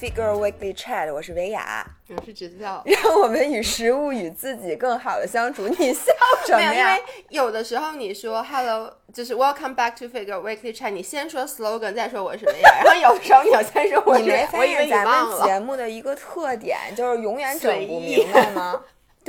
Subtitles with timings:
[0.00, 2.82] Figure Weekly Chat，我是维雅，我是直教。
[2.88, 5.68] 让我们与食物与自己更好的相处。
[5.68, 6.10] 你笑
[6.46, 7.02] 什么呀，因为？
[7.28, 15.04] 有的时候你说 Hello，就是 Welcome back to Figure Weekly Chat，你先说 slogan，再说我是维雅，然后有的时候你要先说我是你没，发我以为咱。
[15.04, 18.80] 们节目的一个特点就是永远整不明白吗？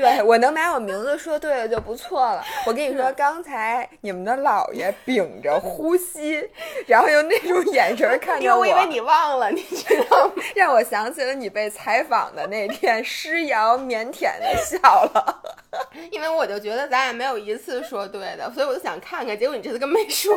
[0.02, 2.44] 对我能把我名字说对了就不错了。
[2.66, 6.50] 我跟你说，刚才你们的姥爷屏着呼吸，
[6.88, 10.34] 然后用那种眼神看着因为我以为你忘了，你知道吗？
[10.56, 15.42] 让我想起了你被采访的那天，诗瑶腼腆的笑了。
[16.10, 20.34] 因为我就觉得咱俩没有一次说对的，所以我就想看看，结果你这次跟没说。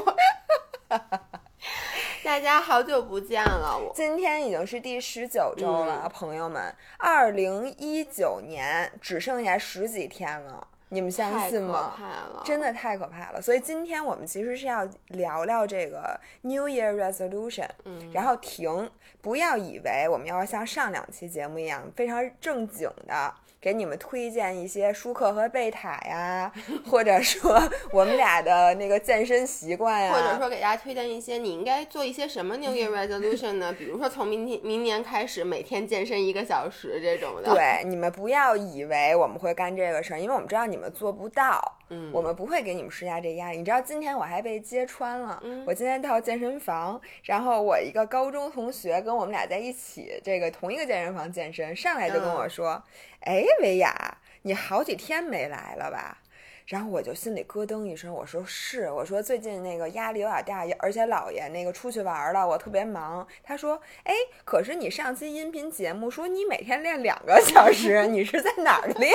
[2.24, 3.92] 大家好久不见了，我。
[3.94, 6.10] 今天已经是第十九周了，嗯。
[6.10, 11.92] 朋友们，二零一九年只剩下十几天了，你们相信吗？
[11.94, 18.10] 怕了，真的太可怕了，所以今天我们其实是要聊聊这个 New Year Resolution，嗯。
[18.14, 23.34] 然后停，不要以为我们要像上两期节目一样非常正经的
[23.64, 26.52] 给你们推荐一些舒克和贝塔呀，
[26.86, 27.58] 或者说
[27.90, 33.72] 我们俩的那个健身习惯呀，或者说给大家推荐一些你应该做一些什么 New Year Resolution 呢？
[33.78, 43.56] 比如说从明天明年开始每天健身一个小时这种的。，对，你们不要以为我们会干这个事儿，因为我们知道你们做不到，嗯我们不会给你们施加这压力。
[43.56, 52.82] 你知道今天我还被揭穿了，嗯我今天到健身房，然后我一个高中同学跟我们俩在一起，这个同一个健身房健身，上来就跟嗯我说
[53.24, 56.18] ：“哎，维雅，你好几天没来了吧？”
[56.66, 63.26] 然后我就心里咯噔一声，我说是，我说最近那个压力有点大，而且姥爷那个出去玩了，我特别忙。
[63.42, 64.14] 他说，哎，
[64.46, 69.14] 可是你上期音频节目说你每天练两个小时，你是在哪儿练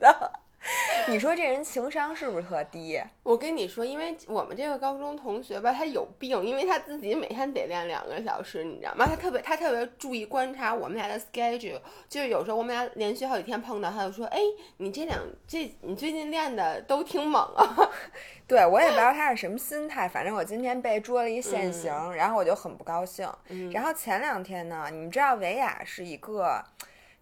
[0.00, 0.40] 的？
[1.08, 3.00] 你说这人情商是不是特低？
[3.22, 9.06] 我跟你说，因为我们这个高中同学吧，他有病，因为他自己每天得练两个小时，你知道吗？
[9.06, 14.40] 他特别他特别注意观察我们俩的 schedule，就是有时候我们俩连续好几天碰到，他就说，哎，
[14.78, 17.90] 你这两这你最近练的都挺猛啊。
[18.46, 23.30] 对我也不知道他是什么心态，反正我今天被捉了一现行，然后我就很不高兴。
[23.48, 26.62] 嗯然后前两天呢，你们知道维亚是一个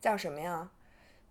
[0.00, 0.68] 叫什么呀？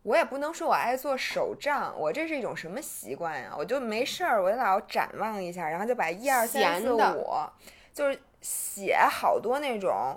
[0.06, 3.52] 我也不能说我爱做手账，我这是一种什么习惯呀？
[3.58, 7.26] 我就没事儿，我就老展望一下，然后就把一二三四五，
[7.92, 10.16] 就是写好多那种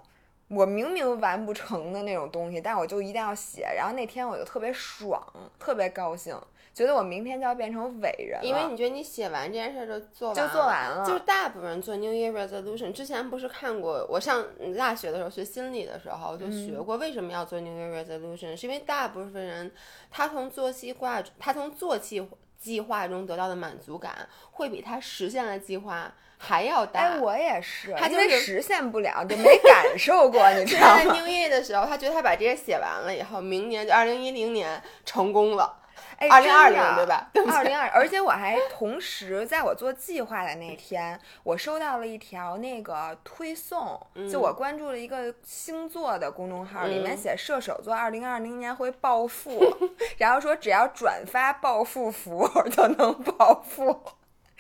[0.49, 3.66] 我明明完不成的那种东西，但我就一定要写。
[3.75, 5.22] 然后那天我就特别爽，
[5.59, 6.38] 特别高兴，
[6.78, 14.44] 觉得我明天就要变成伟人了，因为你觉得你写完这件事儿就做完就做完了就是大部分人做 New Year Resolution 之前不是看过，我上
[14.76, 18.56] 大学的时候学心理的时候就嗯学过，为什么要做 New Year Resolution？
[18.56, 19.72] 是因为大部分人
[20.08, 22.24] 他从做计划，他从做计
[22.56, 27.00] 计划中得到的满足感，会比他实现了计划还要大。
[27.00, 35.76] 哎，我也是，他就是实现不了，就没感受过，你知道吗在？New Year 的时候，他觉得他把这些写完了以后，明年就二零一零年成功了，
[36.19, 37.31] 哎，二零二零对吧？
[37.50, 44.00] 二零二，而且我还同时在我做计划的那天，我收到了一条那个推送，
[44.31, 49.60] 就我关注了一个星座的公众号，里面嗯写射手座二零二零年会暴富，
[50.19, 54.00] 然后说只要转发暴富符就能暴富。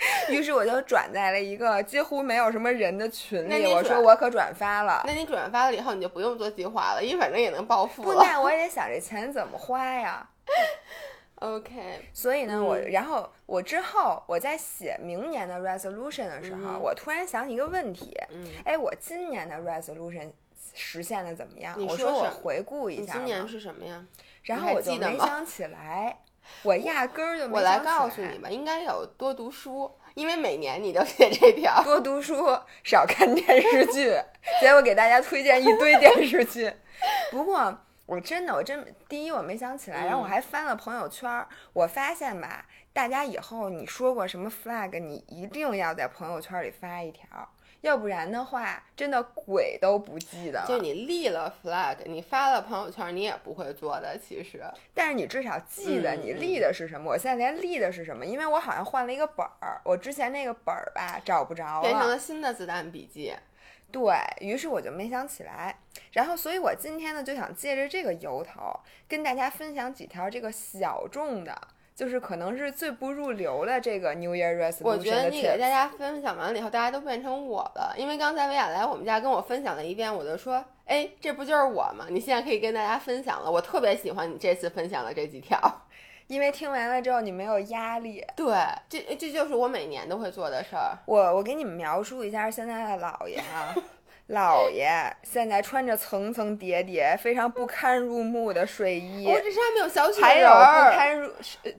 [0.30, 5.02] 于是我就转在了一个几乎没有什么人的群里，我说我可转发了。
[5.04, 8.22] 那你转发了以后，你就不用做计划了，因为反正也能暴富不，了。
[8.24, 10.24] 那我也得想这钱怎么花呀。
[11.40, 20.30] OK，所以呢，我嗯然后我之后我在写明年的 resolution 的时候，嗯我突然想起一个问题，嗯，哎，我今年的 resolution
[20.74, 21.74] 实现的怎么样？
[21.78, 24.04] 你我说我回顾一下，今年是什么呀？
[24.42, 26.18] 然后我就没想起来，
[26.62, 31.82] 我压根儿就没我来告诉你吧，应该有多读书，因为每年你都写这条。
[31.84, 34.12] 多读书，少看电视剧，
[34.60, 36.72] 结果给大家推荐一堆电视剧。
[37.30, 47.28] 不过我真的，我真第一我没想起来，然后我嗯还翻了朋友圈儿，我发现吧，大家以后你说过什么 flag，你一定要在朋友圈里发一条，
[47.82, 50.64] 要不然的话，真的鬼都不记得了。
[50.66, 54.16] 就你立了 flag，你发了朋友圈，你也不会做的。
[54.18, 57.10] 其实，但是你至少记得嗯你立的是什么。
[57.10, 63.34] 我现在连立的是什么，因为我好像换了一个本儿，我之前那个本儿吧找不着了变成了新的子弹笔记。
[63.90, 64.02] 对
[64.40, 65.78] 于是我就没想起来，
[66.12, 71.58] 然后所以我今天呢就想借着这个由头跟大家分享几条这个小众的，
[71.94, 77.94] 就是可能是最不入流的这个 New Year Resolution 我觉得你给大家分享完了以后，大家都变成我了。
[77.96, 82.06] 因为刚才维亚来我们家跟我分享了一遍，我就说，哎，这不就是我吗？
[82.10, 83.50] 你现在可以跟大家分享了。
[83.50, 85.58] 我特别喜欢你这次分享的这几条。
[86.28, 88.24] 因为听完了之后你没有压力。
[88.36, 88.54] 对，
[88.88, 90.96] 这这就是我每年都会做的事儿。
[91.06, 93.74] 我我给你们描述一下现在的姥爷啊，
[94.28, 94.88] 姥爷
[95.22, 101.32] 现在穿着层层叠叠、非常不堪入目的睡衣，我这上面有小雪还有不，堪入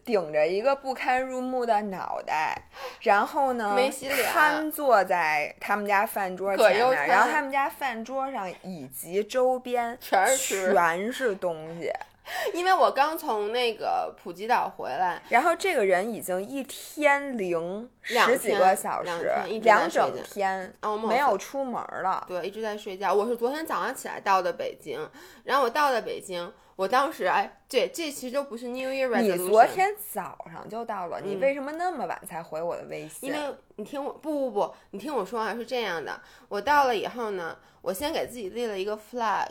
[0.04, 2.60] 顶着一个不堪入目的脑袋，
[3.02, 11.92] 然后呢，没洗脸瘫坐在他们家饭桌前面，然后他们家饭桌上以及周边全是全是东西。
[12.54, 19.31] 因为我刚从那个普吉岛回来，然后这个人已经一天零两十几个小两时
[19.62, 20.74] 两整天
[21.08, 21.74] 没有出门
[22.04, 22.26] 了。
[22.28, 23.14] 对，一直在睡觉。
[23.14, 25.00] 我是昨天早上起来到的北京，
[25.44, 29.38] 然后我到了北京，我当时哎，对，这其实都不是 New Year resolution。
[29.38, 33.30] 你昨天早上就到了，你嗯为什么那么晚才回我的微信？
[33.30, 39.48] 因为你听我不不不，你听我说啊，是这样的，我到了以后呢，我先给自己立了一个 flag，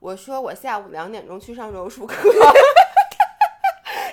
[0.00, 2.16] 我说我下午两点钟去上柔术课，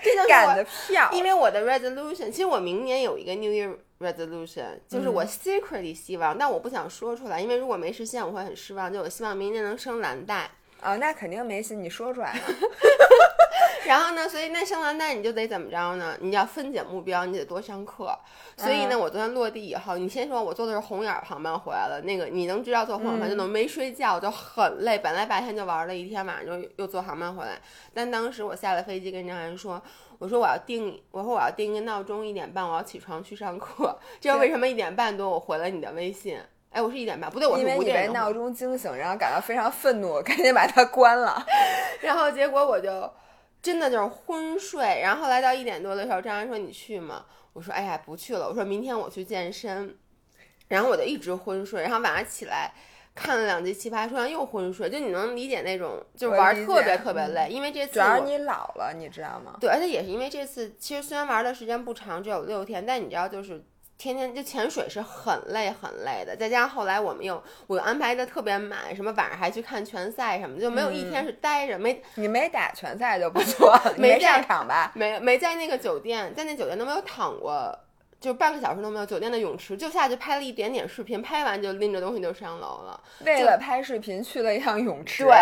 [0.03, 8.91] 这就是赶我的票，因为我的 resolution，其实我明年有一个 New Year resolution，就是我嗯 secretly 希望，但我不想说出来，因为如果没实现，我会很失望。
[8.91, 10.51] 就我希望明年能升蓝带。
[10.79, 12.39] 啊，那肯定没戏，你说出来了。
[13.87, 16.17] 然后呢，所以那生完蛋你就得怎么着呢？
[16.19, 18.13] 你要分解目标，你得多上课。
[18.57, 24.99] 所以呢，嗯我昨天落地以后，你先说我坐的是红眼航班回来了，那个你能知道坐红眼儿航班就能没睡觉，就很累。
[24.99, 27.59] 本来白天就玩了一天，晚上就又坐航班回来。
[27.93, 29.81] 但当时我下了飞机跟张涵说，
[30.19, 33.97] 我说我要定，我说我要定一个闹钟，一点半我要起床去上课。
[34.19, 36.37] 这是为什么一点半多我回了你的微信？
[36.69, 41.43] 哎，我是一点半，不对，我是因为五点闹钟惊醒，然后感到非常愤怒，赶紧把它关了。
[42.01, 43.09] 然后结果我就
[43.61, 47.25] 真的就是昏睡，然后后来到一点多的时候，张然说你去吗？
[47.53, 49.97] 我说哎呀不去了，我说明天我去健身，
[50.67, 52.71] 然后我就一直昏睡，然后晚上起来。
[53.19, 59.57] 看了两集《奇葩说》，又昏睡，就你能理解那种，就玩儿特别特别累，因为这次主要是你老了，你知道吗？
[59.59, 63.65] 对，而且也是因为这次，其实虽然玩的时间不长，只有六天，但你知道，就是
[63.97, 74.91] 天天就潜水是很累很累的，再加上后来我们又我又安排的特别满，什么晚上还去看拳赛什么的，就没有一天是待着，没你没打拳赛就不错， 没上场吧？
[74.95, 77.75] 没没在那个酒店，在那酒店都没有躺过，
[78.19, 79.05] 就半个小时都没有。
[79.05, 83.01] 酒店的泳池就下去拍了一点点视频，拍完就拎着东西就上楼了。
[83.25, 85.23] 为了拍视频去了一趟泳池。
[85.23, 85.35] 对，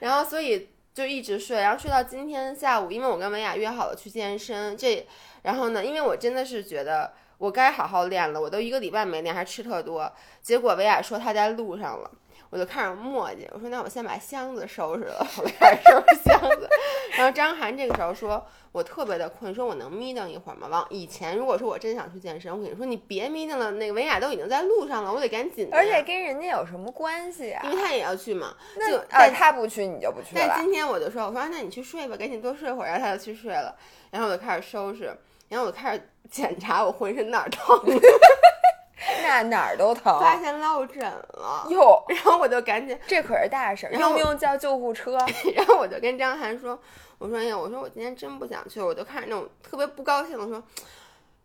[0.00, 5.06] 然后所以就一直睡，然后睡到今天下午，因为我跟文雅约好了去健身，这
[5.42, 12.10] 然后呢，因为我真的是觉得我该好好练了，我都一个礼拜没练，还吃特多，结果维亚说他在路上了。
[12.50, 16.68] 我就开始磨叽，我说那我先把箱子收拾了，我开始收拾箱子。
[17.16, 20.66] 然后张涵这个时候说，我特别的困，说我能眯瞪一会儿吗？
[20.68, 25.76] 往以前如果说我真想去健身，我跟你说你别眯瞪了，那个维亚都已经在路上了，我得赶紧的。
[25.76, 27.70] 而且跟人家有什么关系啊因？
[27.70, 30.44] 为他也要去嘛，就那啊，但他不去你就不去了。
[30.44, 33.72] 但今天我就说，我说那你去睡吧，赶紧多睡会儿，然后他就去睡了，
[34.10, 35.16] 然后我就开始收拾，
[35.50, 37.78] 然后我就开始检查我浑身哪儿疼
[39.22, 40.18] 那哪儿都疼。
[40.18, 45.18] 发现落枕了，哟， 然后我就赶紧，这可是大事儿，用不用叫救护车？
[45.54, 46.80] 然后我就跟张涵说，
[47.18, 50.62] 我说哎呀，我说我今天真不想去，我就开始那种特别不高兴，我说。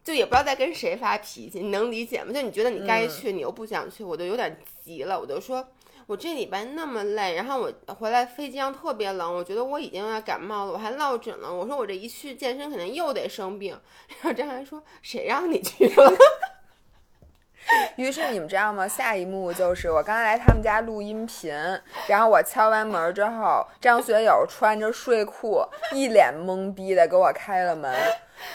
[0.03, 2.31] 就也不知道在跟谁发脾气，你能理解吗？
[2.31, 5.67] 就你觉得你该去，你又不想去，我就有点急了，我就说，
[6.07, 11.51] 我这礼拜那么累，然后我回来飞机上特别冷，我觉得我已经要感冒了，我还落枕了。
[11.51, 13.71] 我说我这一去健身肯定又得生病。
[14.07, 16.13] 然后张涵说，谁让你去了？
[17.97, 18.87] 于是你们知道吗？
[18.87, 21.53] 下一幕就是我刚才来他们家录音频，
[22.07, 25.63] 然后我敲完门之后，张学友穿着睡裤，
[25.93, 27.93] 一脸懵逼的给我开了门。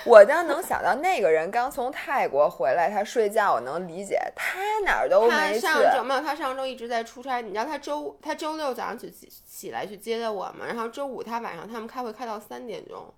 [0.04, 5.61] 我当能想到那个人刚从泰国回来，他睡觉，我能理解，他哪儿都没去。
[5.61, 7.40] 他上周没有，他上周一直在出差。
[7.40, 13.12] 你知道他周他周六早上起起起来去接的我嘛，然后周五他晚上他们开会开到三点钟，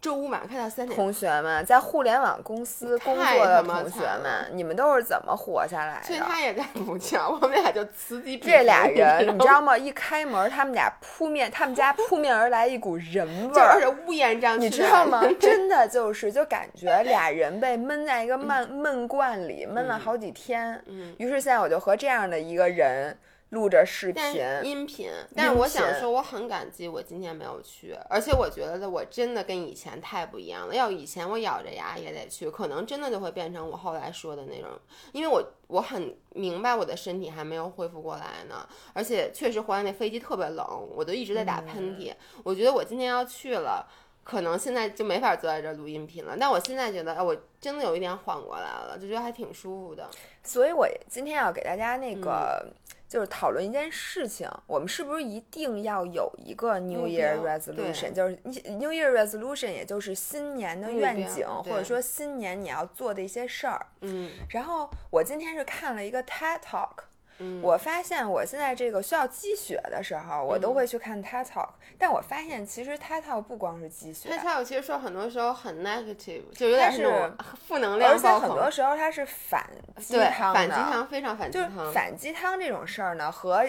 [0.00, 0.96] 周五晚上开到三点。
[0.96, 6.06] 同学们，在互联网公司工作的同学们，你们都是怎么活下来的？
[6.06, 8.46] 所以他也在补觉，我们俩就此起彼伏。
[8.48, 9.76] 这俩人， 你知道吗？
[9.76, 15.22] 一开门，他们俩扑面，他们家扑面而来一股人味儿就而儿，且乌烟瘴气，你知道吗？
[15.38, 20.82] 真的就是，就感觉俩人被闷在一个闷闷罐里，闷了好几天。
[20.88, 23.16] 嗯，于是现在我就和这样的一个人
[23.50, 24.22] 录着视频，
[24.62, 30.74] 音频，但是我想说，我很感激我今天没有去，而且我觉得我真的跟以前太不一样了。
[30.74, 34.70] 要以前我咬着牙也得去，可能真的就会变成我后来说的那种，
[35.12, 42.14] 因为我我很明白我的身体还没有恢复过来呢，而且确实回来那飞机特别冷，我都一直在打喷嚏。
[42.44, 43.86] 我觉得我今天要去了。
[44.22, 50.08] 可能现在就没法坐在这儿录音频了，但我现在觉得，哎，我真的有一点缓过来了，就觉得还挺舒服的。
[50.44, 52.64] 所以我今天要给大家那个。
[52.64, 58.12] 嗯就是讨论一件事情，我们是不是一定要有一个 New Year 标 resolution？
[58.12, 63.84] 就是 New Year resolution，也就是新年的愿景，或者说新年你要做的一些事儿。
[64.02, 67.02] 嗯然后我今天是看了一个 TED Talk，
[67.40, 71.68] 嗯我发现我现在这个需要积雪的时候，我嗯都会去看 TED Talk，、
[71.98, 78.28] 但我发现其实 TED Talk 不光是积雪他，他有其实说很多时候很 negative，就有点它是那种负能量而且。
[78.40, 79.68] 很多时候它是反
[79.98, 81.92] 鸡对，汤的，反鸡汤非常反鸡就是。
[81.92, 83.64] 反鸡汤这种事儿呢，和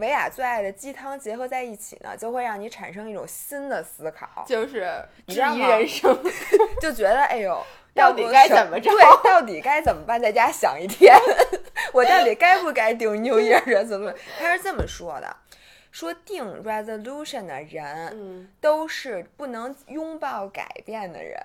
[0.00, 4.86] 维亚最爱的鸡汤结合在一起呢，就会让你产生一种新的思考，就是
[5.28, 6.16] 质疑人生，
[6.80, 7.62] 就觉得哎呦，
[7.94, 10.20] 到底该怎么着对， 到底该怎么办？
[10.20, 11.16] 在家想一天，
[11.92, 14.14] 我到底该不该定 New Year resolution？
[14.38, 15.36] 他是这么说的。
[15.92, 21.40] 说定 resolution 的人嗯都是不能拥抱改变的人，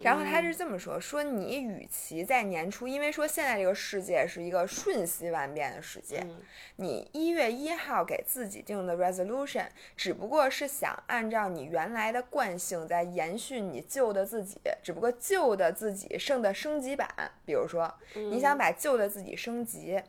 [0.00, 6.40] 然后嗯他是这么说：说你与其在年初，因为说现在这个世界是一个瞬息万变的世界，嗯。
[6.76, 17.08] 你一月一号给自己定的 resolution，只不过是想按照你原来的惯性在延续你旧的自己，只不过旧的自己剩的升级版，
[17.44, 20.00] 比如说你想把旧的自己升级，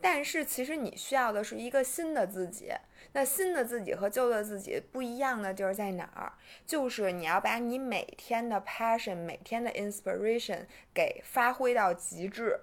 [0.00, 2.72] 但是其实你需要的是一个新的自己。
[3.14, 6.32] 那新的自己和旧的自己不一样的地儿在哪儿？
[6.64, 10.60] 就是你要把你每天的 passion、每天的 inspiration
[10.94, 12.58] 给发挥到极致。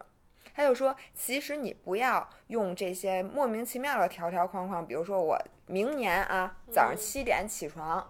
[0.56, 5.38] 他就说，其实你不要用这些莫名其妙的条条框框，比如说我
[5.68, 8.06] 明年啊早上七点起床，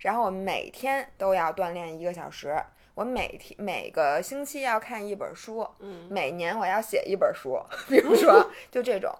[0.00, 2.54] 然后我每天都要锻炼一个小时，
[2.94, 9.10] 我每天每个星期要看一本书，嗯每年我要写一本书，比如说 就这种。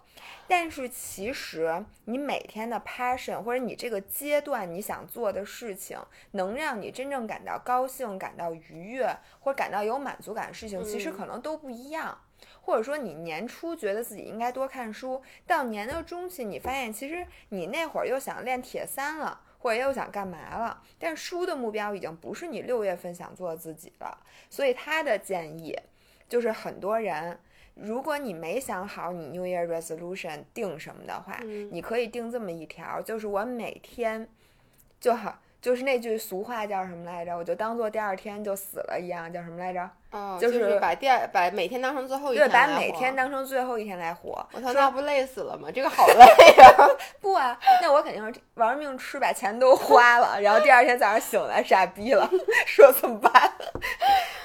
[0.51, 5.99] 但是其实你每天的 passion 或者你这个阶段你想做的事情，
[6.31, 12.19] 能让你真正感到高兴、感到愉悦或感到有满足感的事情，其实嗯可能都不一样。
[12.63, 24.19] 或者说你年初觉得自己应该多看书，到年的中期你发现其实你那会儿又想练铁三了，或者又想干嘛了，但书的目标已经不是你六月份想做的自己了。
[24.49, 25.79] 所以他的建议
[26.27, 27.39] 就是很多人。
[27.81, 34.29] 如果你没想好你 New Year Resolution 定什么的话，嗯你可以定这么一条，就是我每天
[35.01, 37.37] 就好，就是那句俗话叫什么来着？
[37.37, 39.89] 我就当做第二天就死了一样，叫什么来着？
[40.11, 44.31] 哦，就就是把第二把每天当成最后一对，天把来活每天当成最后一天来活。
[44.53, 45.69] 我操，那不累死了吗？
[45.71, 46.25] 这个好累
[46.57, 46.89] 呀！
[47.21, 52.29] 不啊，那我肯定是玩命吃，把钱都花了，然后第二天早上醒来傻逼了，
[52.67, 53.53] 说怎么办？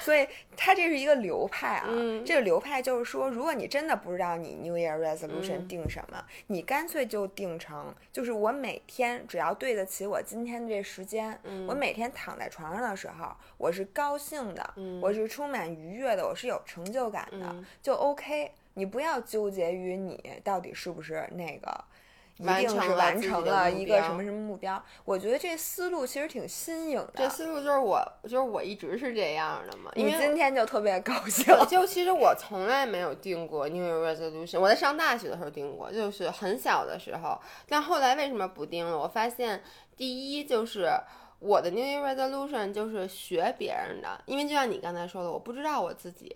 [0.04, 18.52] 所以它这是一个流派啊，嗯这个流派就是说，如果你真的不知道你 New Year Resolution 嗯定什么，你干脆就定成，就是我每天只要对得起我今天这时间，嗯我每天躺在床上的时候，我是高兴的，嗯我是充满愉悦的，我是有成就感的，嗯就 OK。
[18.76, 21.84] 你不要纠结于你到底是不是那个。
[22.38, 24.82] 一完成完成了一个什么什么目标？
[25.04, 27.12] 我觉得这思路其实挺新颖的。
[27.14, 29.90] 这思路就是我，就是我一直是这样的嘛。
[29.94, 37.40] 因你为今天就特别高兴，就其实我从来没有定过 New Year Resolution，我在上大学的时候定过，就是很小的时候。
[37.68, 38.98] 但后来为什么不定了？
[38.98, 39.62] 我发现
[39.96, 40.90] 第一就是
[41.38, 46.34] 我的 New Year Resolution 就是学别人的，因为就像你刚才说的，我不知道我自己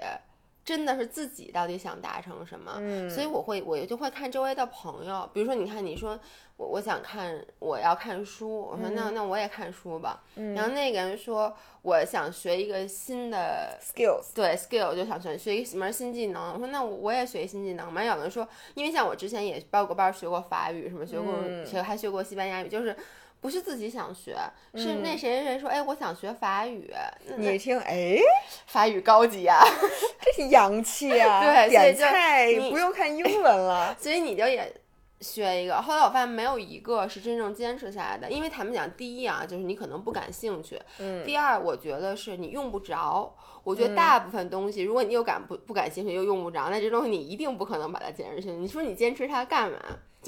[0.68, 6.20] 真的是自己到底想达成什么，嗯所以我会我就会看周围的朋友，比如说你看你说
[6.58, 16.52] 我我想看我要看书，我说那、那我也看书吧，然后那个人说我想学一个新的 skills，对 skill 就想学学一门新技能。
[16.52, 18.04] 我说那我我也学一新技能嘛。
[18.04, 21.64] 有的人说，因为像我之前也报过班学过法语，什么学过、嗯。
[21.64, 22.94] 学还学过西班牙语，就是
[23.40, 24.37] 不是自己想学，
[24.75, 26.92] 是嗯那谁谁谁说，哎，我想学法语，
[27.26, 28.18] 那你一听，哎，
[28.66, 29.61] 法语高级啊，
[30.21, 31.40] 这是洋气啊！
[31.42, 33.95] 对所以点就菜你不用看英文了。
[34.00, 34.73] 所以你就也。
[35.21, 43.35] 学一个，后来我发现没有一个是真正坚持下来的，因为他们讲，第一啊，就是你可能不感兴趣，嗯第二，我觉得是你用不着。
[43.64, 48.52] 我觉得大部分东西，如果你又感不不感兴趣又用不着，那这东西你一定不可能把它坚持下去。
[48.52, 49.78] 你说你坚持它干嘛？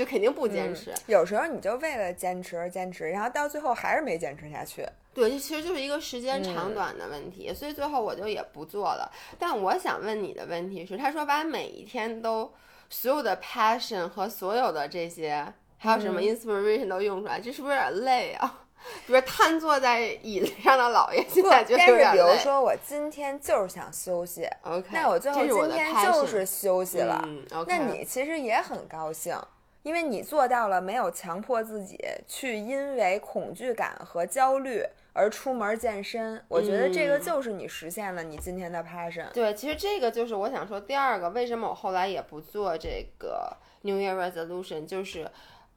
[0.00, 0.94] 就肯定不坚持。
[1.06, 4.86] 有时候你就为了坚持而坚持，然后到最后还是没坚持下去。
[5.12, 9.12] 对，这其实就是一个时间嗯长短的问题，所以最后我就也不做了。
[9.38, 12.50] 但我想问你的问题是，他说把每一天都
[12.88, 18.64] 所有的 passion 和所有的这些，还有什么嗯 inspiration 都用出来，这是不是有点累啊？
[19.06, 22.22] 比如瘫坐在椅子上的老爷，现，在觉得但是有点累。
[22.22, 27.20] 比如说我今天就是想休息，OK，那我最后今天就是休息了。
[27.26, 29.38] 嗯，OK，那你其实也很高兴，
[29.82, 36.42] 因为你做到了没有强迫自己去因为恐惧感和焦虑而出门健身。
[36.48, 39.30] 我觉得这个嗯就是你实现了你今天的 passion。
[39.32, 45.30] 对，其实这个就是我想说第二个，为什么我后来也不做这个 New Year Resolution，就是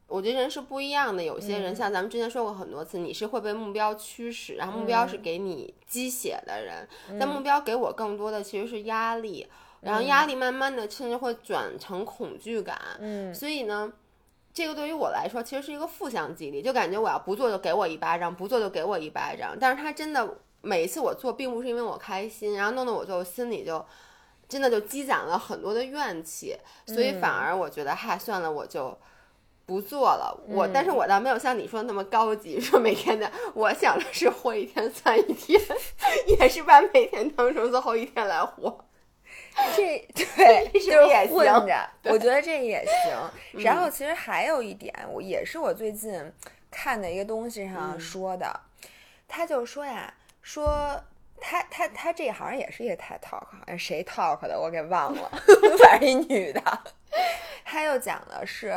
[0.06, 1.22] 我觉得人是不一样的。
[1.22, 6.86] 有些人、嗯像咱们之前说过很多次，你是会被目标驱使，然后目标是嗯给你鸡血的人，
[7.18, 9.48] 但目标给我更多的其实是压力。
[9.84, 12.78] 然后压力慢慢的甚至会转成恐惧感。
[12.98, 13.92] 嗯所以呢，
[14.52, 19.56] 这个对于我来说其实是一个负向激励，就感觉我要不做就给我一巴掌，不做就给我一巴掌。
[19.60, 23.84] 但是他真的每一次我做，并不是因为我开心，然后弄得我就心里就
[24.48, 28.96] 真的就积攒了很多的怨气，所以反而我觉得，嗨，算了，我就。
[29.66, 35.58] 不做了，我、但是我倒没有像你说的那么高级，说每天的，我想的是活一天算一天，
[36.38, 38.84] 也是把每天当成最后一天来活。
[39.76, 43.62] 这 对就是也混行着， 我觉得这也行。
[43.64, 46.32] 然后其实还有一点，我也是我最近
[46.70, 48.60] 看的一个东西上说的，
[49.28, 51.02] 他就说呀，说
[51.40, 55.30] 他他他这好像也是一个 TED Talk，好像谁 Talk 的我给忘了，
[55.78, 56.60] 反正一女的，
[57.64, 58.74] 他又讲的是。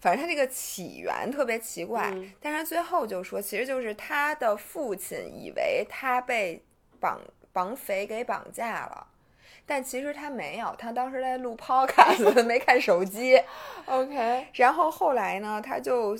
[0.00, 6.60] 反正他这个起源特别奇怪，嗯但是最后就说，其实就是他的父亲以为他被
[6.98, 7.20] 绑
[7.52, 9.06] 绑匪给绑架了，
[9.66, 13.40] 但其实他没有，他当时在录 podcast，没看手机。
[13.86, 16.16] OK，然后后来呢，他就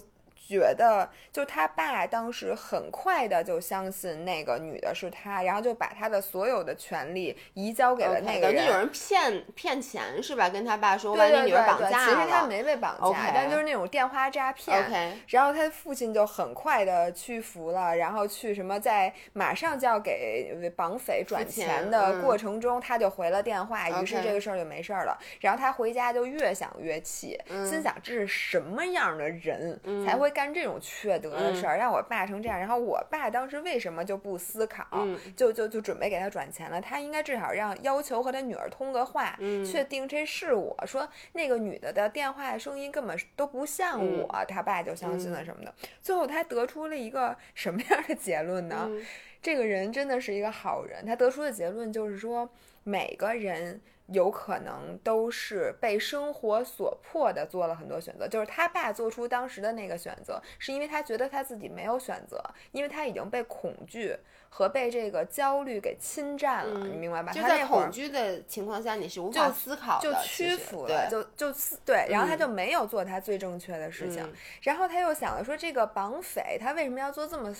[0.49, 8.57] 觉得，就他爸当时很快的就相信那个女的是他，然后就把他的所有的权利移交给了那个人。
[8.57, 10.49] 等于有人骗骗钱是吧？
[10.49, 12.43] 跟他爸说把你女儿绑架了其实他。
[12.53, 15.17] 没被绑架但就是那种电话诈骗。
[15.29, 25.17] 然后他父亲就很快的屈服了，然后去什么在马上就要给绑匪转钱的过程中，他就回了电话，于是这个事儿就没事儿了。
[25.41, 32.59] 然后他回家就越想越气，心想这是什么样的人、才会干这种缺德的事儿，让我爸成这样。
[32.59, 36.81] 然后我爸当时为什么就不思考，嗯就就就准备给他转钱了？
[36.81, 45.75] 他应该至少让要求和他女儿通个话，嗯确定这是我说那个女的的电话声音根本都不像嗯我，他爸就相信了什么的。
[46.01, 48.87] 最后他得出了一个什么样的结论呢？
[48.89, 49.05] 嗯
[49.43, 51.05] 这个人真的是一个好人。
[51.05, 52.49] 他得出的结论就是说，
[52.85, 58.29] 每个人有可能都是被生活所迫的做了很多选择。
[58.29, 64.17] 就是他爸做出当时的那个选择，是因为他觉得他自己没有选择，因为他已经被恐惧
[64.51, 67.33] 和被这个焦虑给侵占了，你明白吧？
[67.33, 77.55] 就在那恐惧的情况下，你是无法思考的，就屈服了，就就思对，然后他嗯就没有做他最正确的事情，嗯然后他又想了说，这个绑匪他为什么要做这么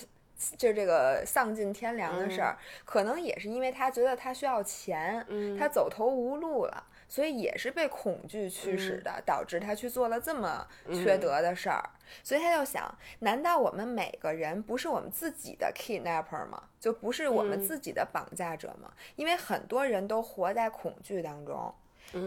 [0.57, 2.57] 就这个丧尽天良的事儿？
[2.85, 6.83] 可能也是因为他觉得他需要钱，嗯他走投无路了。
[7.09, 11.87] 所以也是被恐惧驱使的，导致他去做了这么缺德的事儿。
[12.23, 16.63] 所以他就想，难道我们每个人不是我们自己的 kidnapper 吗？
[16.79, 18.91] 就不是我们自己的绑架者吗？
[19.15, 21.71] 因为很多人都活在恐惧当中。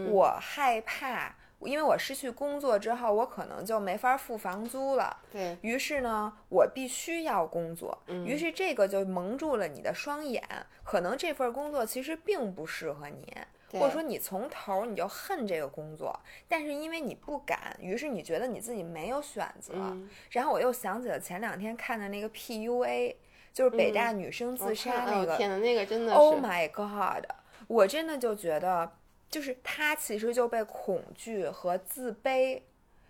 [0.09, 5.17] 我害怕，因为我失去工作之后，我可能就没法付房租了。
[5.31, 7.97] 对，于是呢，我必须要工作。
[8.07, 10.43] 于是这个就蒙住了你的双眼，
[10.83, 13.33] 可能这份工作其实并不适合你，
[13.71, 16.17] 或者说你从头你就恨这个工作，
[16.47, 19.73] 但是因为你不敢，于是你觉得你自己没有选择。
[19.75, 23.15] 嗯然后我又想起了前两天看的那个 PUA，
[23.51, 25.33] 就是北大女生自杀那个。
[25.33, 27.25] 哦天哪，那个真的是 Oh my god！
[27.67, 28.91] 我真的就觉得，
[29.29, 32.61] 就是他其实就被恐惧和自卑，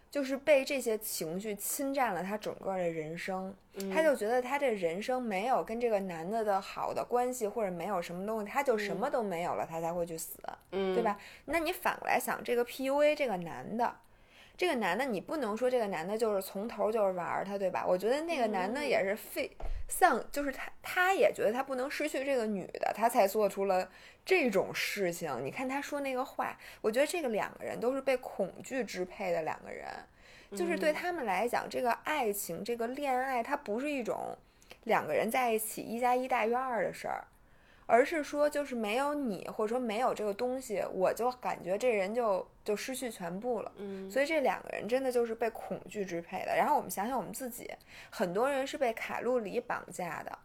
[0.10, 3.54] 就是被这些情绪侵占了他整个的人生。
[3.80, 10.40] 嗯他就觉得他这人生没有跟这个男的的好的关系，或者没有什么东西，他就什么都没有了，他才会去死，
[10.72, 11.20] 嗯，对吧？
[11.46, 13.96] 那你反过来想，这个 PUA 这个男的。
[14.58, 17.86] 这个男的，你不能说这个男的就是从头就是玩儿他，对吧？
[17.88, 19.52] 我觉得那个男的也是费
[19.88, 23.88] 丧，就是他，他也觉得他不能失去这个女的，他才做出了
[24.26, 25.32] 这种事情。
[25.46, 29.88] 你看他说那个话，我觉得这个两个人都是被恐惧支配的两个人，
[30.56, 34.36] 就是对他们来讲，这个爱情，这个恋爱，它不是一种
[34.86, 37.24] 两个人在一起一加一大于二的事儿。
[37.88, 43.72] 而是说，就是没有你，或者说没有这个东西，我就感觉这人就就失去全部了。
[43.78, 46.56] 嗯，所以这两个人真的就是被恐惧支配的。
[46.56, 47.68] 然后我们想想我们自己，
[48.12, 50.38] 很多人是被卡路里绑架的，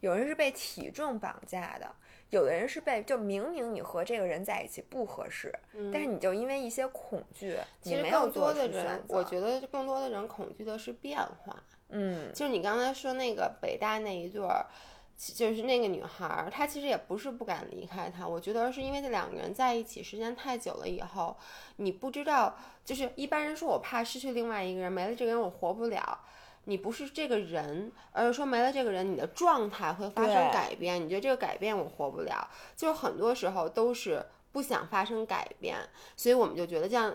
[0.00, 1.88] 有人是被体重绑架的，
[2.30, 5.56] 有的人是被就明明你和这个人在一起不合适，
[5.92, 9.04] 但是你就因为一些恐惧，嗯其你实没有做更多的人。
[9.08, 11.62] 我觉得更多的人恐惧的是变化。
[11.90, 21.36] 嗯就是你刚才说那个北大那一对儿，其就是那个女孩儿，她其实也不是不敢离开他，我觉得是因为这两个人在一起时间太久了以后，
[21.76, 26.20] 你不知道，就是一般人说我怕失去另外一个人，没了这个人我活不了。
[26.64, 31.02] 你不是这个人，而是说没了这个人，你的状态会发生改变。
[31.02, 35.78] 你觉得这个改变我活不了，就是很多时候都是不想发生改变，
[36.14, 37.14] 所以我们就觉得这样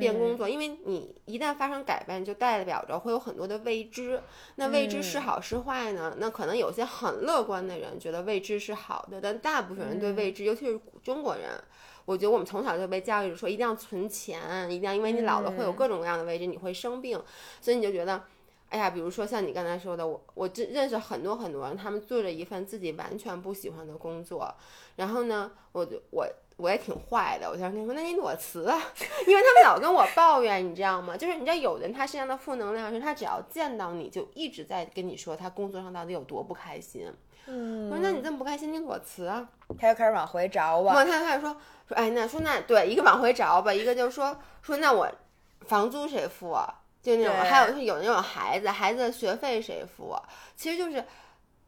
[0.00, 4.20] 变工作，因为你一旦发生改变，就代表着会有很多的未知。
[4.56, 6.16] 那未知是好是坏呢？
[6.18, 11.50] 那可能有些很乐观的人觉得未知是好的，但大部分人对未知，尤其是中国人，
[12.04, 17.22] 我觉得我们从小就被教育说一定要存钱，一定要，因为你老了会有嗯各种各样的未知，你会生病，
[17.60, 18.24] 所以你就觉得。
[18.70, 24.54] 哎呀，比如说像你刚才说的，我我认认识很多很多人，他们做着一份自己完全不喜欢的工作，
[24.96, 28.76] 然后呢，我就我我也挺坏的，我就跟他说，那你裸辞啊，
[29.26, 31.16] 因为他们老跟我抱怨，你知道吗？
[31.16, 37.10] 就是你知道有的人他身上的负能量是，他只要见到你就一直在跟你说他工作上到底有多不开心。
[37.46, 39.48] 嗯我说那你这么不开心，你裸辞啊？
[39.80, 40.94] 他就开始往回找吧。
[40.94, 41.56] 我他开始说
[41.88, 45.08] 说，哎，那说那对，一个往回找吧，一个就是说说那我
[45.66, 46.74] 房租谁付啊？
[47.00, 50.20] 就那种，还有是有那种孩子，孩子的学费谁付啊？
[50.56, 51.02] 其实就是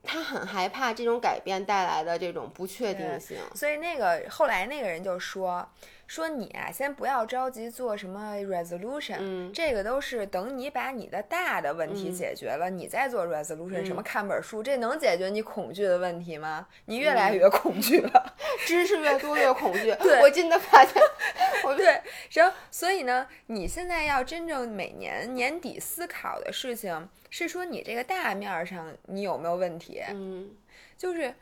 [0.02, 3.36] 他很害怕这种改变带来的这种不确定性。
[3.54, 5.66] 所以那个后来那个人就说
[6.10, 16.66] 说你啊，先不要着急做什么 resolution，、嗯这个都是等你把你的大的问题嗯解决了，你再做 resolution，、嗯什么看本书，这能解决你恐惧的问题吗？
[16.86, 18.34] 你越嗯来越恐惧了。
[18.66, 19.94] 知识越多越恐惧。
[20.02, 21.00] 对我真的发现，
[21.62, 30.50] 我对，然后所以呢，你现在要真正每年年底思考的事情是说你这个大面儿上你有没有问题，嗯，
[30.98, 31.32] 就是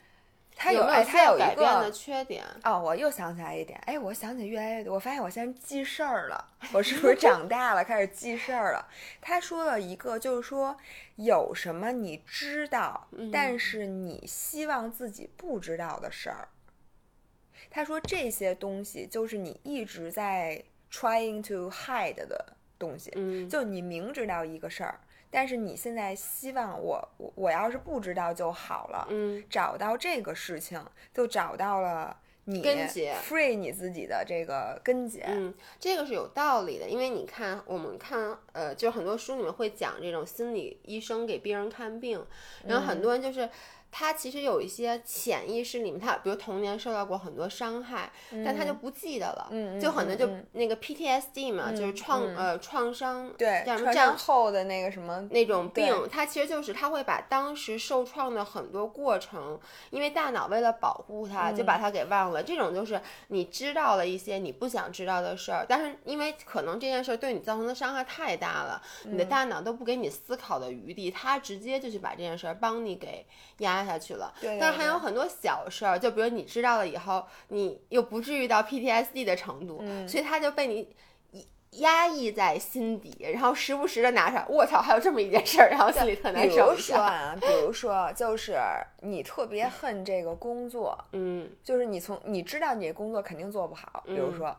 [0.61, 2.45] 他有没哎，有他有一个的缺点？
[2.65, 8.89] 哦，我又想起来一点，哎，我想起越来越多，我发现我现在记事儿了， 我是不是长大了开始记事儿了？
[9.21, 10.77] 他说了一个，就是说
[11.15, 16.49] 有什么你知道，但是你希望自己不知道的事儿。
[17.71, 24.99] 他说这些东西就是你一直在 trying to hide 的东西，嗯就你明知道一个事儿，
[25.31, 35.25] 但是你现在希望我我我要是不知道就好了，嗯找到这个事情，就找到了你根结 free 你自己的这个根结。
[35.29, 42.25] 嗯，这个是有道理的，因为你看，我们看，呃，就很多书里面会讲这种心理医生给病人看病，
[42.67, 43.49] 然后很多人就是。
[43.91, 48.11] 他其实有一些潜意识里面，他比如童年受到过很多伤害，
[48.45, 52.37] 但他就不记得了，就可能就那个 PTSD 嘛，就是创、嗯。
[52.37, 59.59] 呃创伤对，叫什么战后的那个什么，那种病，他其实就是他会把当时受创的很多过程，
[59.91, 61.67] 因为大脑为了保护他，就嗯。
[61.67, 62.43] 把它给忘了。
[62.43, 69.29] 这种就是你知道了一些你不想知道的事儿，但是因为可能这件事儿对你造成的伤害太大了，你的嗯。
[69.29, 73.25] 大脑都不给你思考的余地，他直接就去把这件事儿帮你给
[73.59, 74.33] 压下去了。
[74.41, 80.95] 对但是还有很多小事儿，就比如你知道了以后，你又不至于到 PTSD 的程度，嗯所以他就被你。
[81.73, 86.77] 压抑在心底，然后时不时的拿出来，我操，还有这么一件事儿，然后心里特难受比如。
[86.79, 88.59] 说啊，比如说，就是
[89.03, 94.57] 你特别恨这个工作，嗯就是你从你知道你这工作肯定做不好，比如嗯说。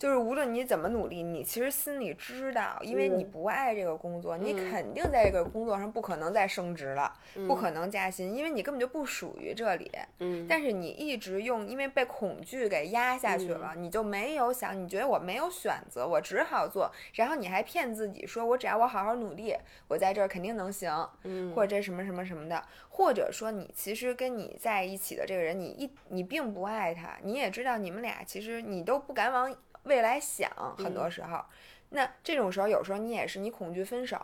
[0.00, 3.30] 就是无论你怎么努力，你其实心里知道，因为你嗯。
[3.30, 4.70] 不爱这个工作，你嗯。
[4.70, 7.12] 肯定在这个工作上不可能再升职了，
[7.46, 7.54] 不嗯。
[7.54, 9.92] 可能加薪，因为你根本就不属于这里。
[10.20, 13.82] 嗯，但是你一直用，因为被恐惧给压下去了，嗯。
[13.82, 19.54] 你就没有想，你觉得我没有选择，我只好做，然后你还骗自己说，我只要我好好努力，
[19.86, 21.52] 我在这儿肯定能行，嗯。
[21.54, 29.54] 或者这什么什么什么的，或者说你其实跟你在一起的这个人，你一你并不爱他，你也知道你们俩其实你都不敢往
[29.90, 30.48] 未来想，
[30.78, 31.44] 很多时候，
[31.88, 34.16] 那这种时候有时候你也是你恐惧分手，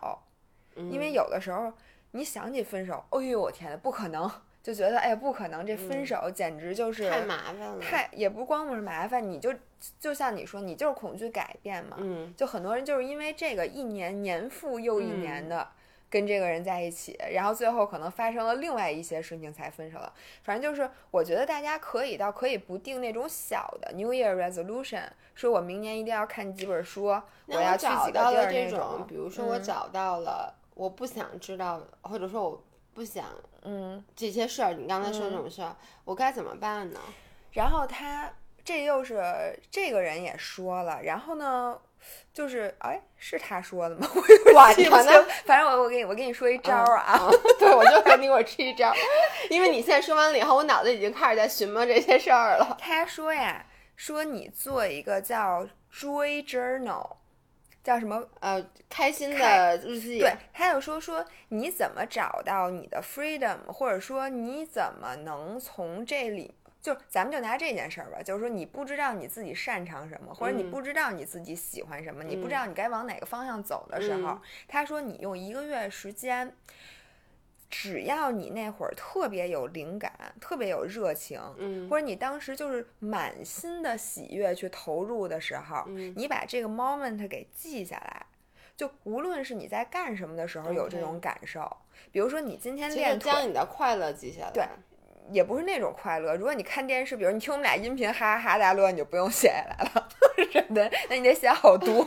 [0.76, 1.72] 因为有的时候
[2.12, 4.30] 你想起分手，哎呦我天呐，不可能，
[4.62, 7.80] 就觉得哎呀不可能，这分手简直就是嗯太麻烦了。
[7.80, 9.52] 太也不光是麻烦，你就
[9.98, 12.32] 就像你说，你就是恐惧改变嘛，嗯。
[12.36, 15.68] 就很多人就是因为这个一年年复又一年的。
[16.08, 20.12] 跟这个人在一起，然后最后可能发生了另外一些事情才分手了。
[20.42, 27.06] 反正就是，我觉得大家可以到可以不定那种小的 New Year resolution，说我明年一定要看几本书，
[27.46, 29.06] 我要去找几个地儿到了这那种。
[29.06, 32.64] 比如说我嗯找到了，我不想知道，或者说我
[32.94, 33.24] 不想
[33.62, 37.00] 嗯，这些事儿，你刚才说这种事儿，我该怎么办呢？
[37.52, 38.32] 然后他
[38.64, 41.78] 这又是这个人也说了，然后呢，
[42.32, 44.08] 就是哎，是他说的吗？
[44.14, 45.10] 我记不清
[45.44, 48.92] 反正我我给你我给你说一招儿啊，嗯对，我就说你给我支一招，
[49.50, 52.76] 因为你现在说完了以后，我脑子已经开始在寻摸这些事儿了。
[52.80, 53.64] 他说呀，
[53.96, 57.16] 说你做一个叫 Joy Journal，
[57.82, 58.22] 叫什么？
[58.40, 66.54] 呃，开心的日记，对，他又说说你怎么找到你的 freedom，或者说你怎么能从这里。
[66.86, 70.70] 就咱们就拿这件事儿吧，就是说你不知道你自己擅长什么，或者你嗯。
[70.70, 72.58] 不知道你自己喜欢什么，你不知嗯。
[72.58, 74.40] 道你该往哪个方向走的时候，嗯。
[74.68, 76.54] 他说你用一个月时间，
[77.68, 81.90] 只要你那会儿特别有灵感，特别有热情，嗯。
[81.90, 86.14] 或者你当时就是满心的喜悦去投入的时候，嗯。
[86.16, 88.26] 你把这个 moment 给记下来。
[88.76, 91.76] 就无论是你在干什么的时候有这种感受，
[92.12, 94.50] 比如说你今天练腿，将你的快乐记下来。
[94.52, 94.64] 对
[95.30, 96.34] 也不是那种快乐。
[96.36, 100.08] 如果你看电视，比如你听我们俩音频哈哈哈大乐，你就不用写下来了，
[100.52, 102.04] 真的，那你得写好多。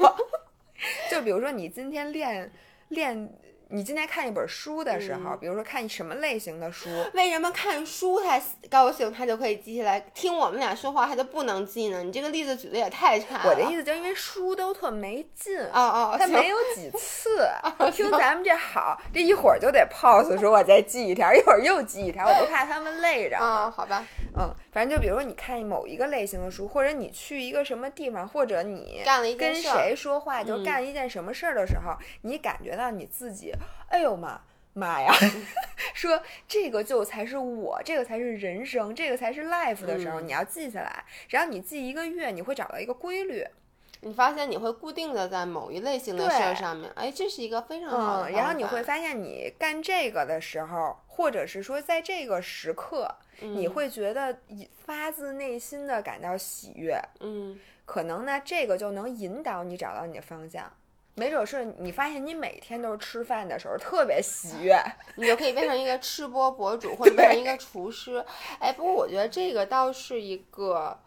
[1.11, 2.51] 就比如说你今天练
[2.89, 3.29] 练。
[3.71, 6.89] 你今天看一本书的时候，比如说看什么类型的书？
[7.13, 9.99] 为什么看书他高兴，他就可以记下来？
[10.15, 12.01] 听我们俩说话他就不能记呢？
[12.01, 13.49] 你这个例子举的也太差了。
[13.51, 17.47] 我的意思就是因为书都特没劲，哦哦，他没有几 次。
[17.93, 23.37] 听咱们这好，这一会儿就得 pause 说，我再记一条，一会儿又记一条，我不怕他们累着。
[23.37, 24.03] 啊，好吧。
[24.35, 33.53] 嗯，反正就比如说你看某一个类型的书，或者你去一个什么地方，或者你干了一跟谁说话，就干一件什么事儿的时候，你感觉到你自己。
[33.89, 34.39] 哎呦妈
[34.73, 35.11] 妈呀！
[35.93, 41.03] 说这个就才是我，这个才是人生，这个才是 life 的时候，你要记下来。
[41.29, 43.45] 然后你记一个月，你会找到一个规律。
[44.01, 48.31] 你发现你会固定的在某一类型的事儿上面，哎，这是一个非常好的。
[48.31, 54.39] 然后你会发现，你干这个的时候，或者是说在这个时刻，你会觉得
[54.85, 56.97] 发自内心的感到喜悦。
[57.19, 60.71] 嗯，可能呢，这个就能引导你找到你的方向。
[61.19, 64.81] 没准是你发现你每天都是吃饭的时候特别喜悦，
[65.17, 68.23] 你就可以变成一个吃播博主， 或者变成一个厨师。
[68.59, 70.97] 哎，不过我觉得这个倒是一个，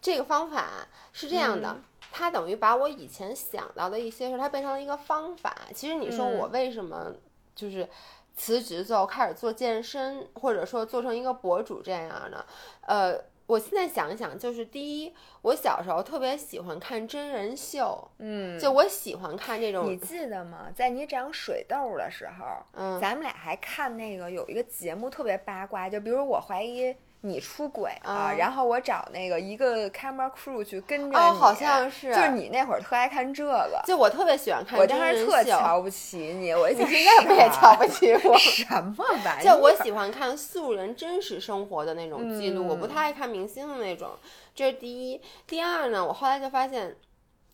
[0.00, 1.76] 这个方法是这样的，
[2.10, 5.56] 它等于把我以前想到的一些事，它变成了一个方法。
[5.72, 7.12] 其实你说我为什么
[7.54, 7.88] 就是
[8.36, 12.44] 辞职之后开始做健身，或者说做成一个博主这样的，
[12.82, 13.31] 呃。
[13.46, 19.90] 我现在想想，就是第一，我小时候特别喜欢看真人秀，嗯，就我喜欢看这种。
[19.90, 20.68] 你记得吗？
[20.74, 26.94] 在你长水痘的时候，嗯，咱们俩还看那个有一个节目特别八卦，就比如我怀疑。
[27.24, 28.32] 你出轨啊？
[28.36, 34.78] 然后我找那个一个 camera crew 去跟着你，哦，好像是，就是你那会儿特爱看这个，就我特别喜欢看。
[34.78, 38.36] 我当时特瞧不起你，我 你现在不也瞧不起我？
[38.38, 39.54] 什么玩意儿？
[39.54, 44.10] 就我喜欢看素人真实生活的那种记录，我不太爱看明星的那种。
[44.54, 46.96] 这是第一，第二呢，我后来就发现。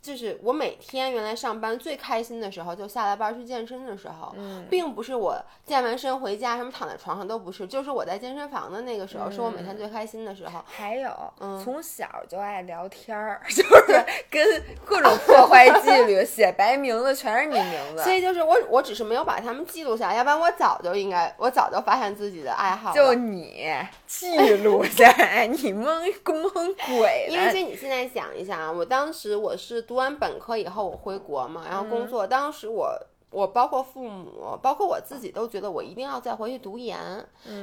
[0.09, 4.35] 就是我每天原来上班最开心的时候，就下了班去健身的时候，
[4.71, 10.62] 并不是我健完身回家什么躺在床上都不是，就是我在健身房的那个时候，是我每天最开心的时候。
[10.64, 18.03] 还有，嗯，从小就爱聊天儿， 就是跟各种破坏纪律、写白名字，全是你名字。
[18.03, 22.94] 所以就是我，我只是没有把他们记录下来，要不然我早就应该，我早就发现自己的爱好。
[22.94, 23.71] 就你
[24.09, 27.29] 记录下来，你蒙蒙鬼。
[27.31, 29.83] 因为就你现在想一下啊，我当时我是。
[29.83, 32.27] 读完本科以后，我回国嘛，然后工作。
[32.27, 32.90] 当时我，
[33.31, 36.99] 我包括父母，包括我自己，都觉得我一定要再回去读研，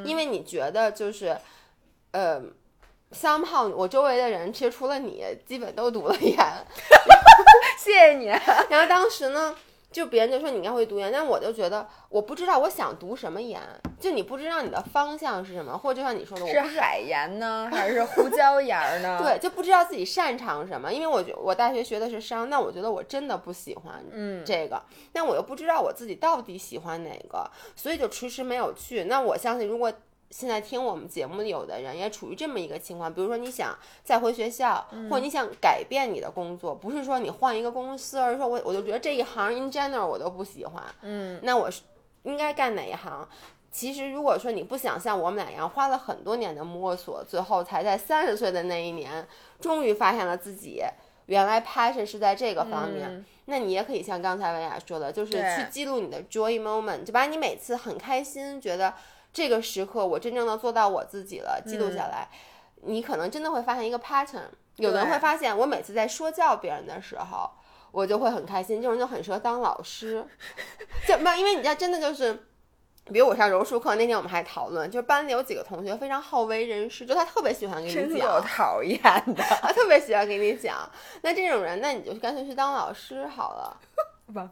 [0.03, 1.35] 因为你觉得就是，
[2.11, 2.41] 呃
[3.11, 6.37] ，somehow 我周围的人其实除了你，基本都读了研。
[7.77, 8.25] 谢谢你。
[8.69, 9.55] 然后当时呢。
[9.95, 13.61] 就别人就说你应该会读研，但我就觉得我不知道我想读什么研。
[13.97, 19.19] 就你不知道你的方向是什么，或者就像你说的，我是海盐呢，还是胡椒盐呢？
[19.23, 20.91] 对，就不知道自己擅长什么。
[20.91, 29.05] 因为我觉我大学学的是商，那我觉得我真的不喜欢嗯这个，但我又不知道我自己到底喜欢哪个，所以就迟迟没有去。
[29.05, 29.89] 那我相信如果。
[30.37, 41.83] 现在听我们节目有的人也处于这么一个情况，比如说你想再回学校，或者你想改变你的工作，不是说你换一个公司，而是说我我就觉得这一行 in general 我都不喜欢，嗯，那我是
[42.23, 43.25] 应该干哪一行？
[43.71, 49.25] 其实如果说你不想像我们俩一样花了很多年的摸索，最后才在三十岁的那一年
[49.61, 50.83] 终于发现了自己
[51.27, 58.93] 原来 passion 是在这个方面，那你也可以像刚才文雅说的，就是去记录你的 joy moment，就把你每次很开心觉得。
[59.35, 62.29] 这个时刻，我真正的做到我自己了，记录下来，
[62.83, 64.45] 你可能真的会发现一个 pattern。
[64.77, 67.51] 有的人会发现，我每次在说教别人的时候，
[67.91, 70.25] 我就会很开心，这种人就很适合当老师。
[71.05, 71.35] 怎么？
[71.35, 72.33] 因为你知道真的就是，
[73.11, 80.89] 比如我上柔术课那天，我们还讨论，就是班里有几个同学非常好为人师，就他特别喜欢给你讲，讨厌的， 他特别喜欢给你讲。
[81.23, 83.77] 那这种人，那你就干脆去当老师好了。
[84.33, 84.49] 吧。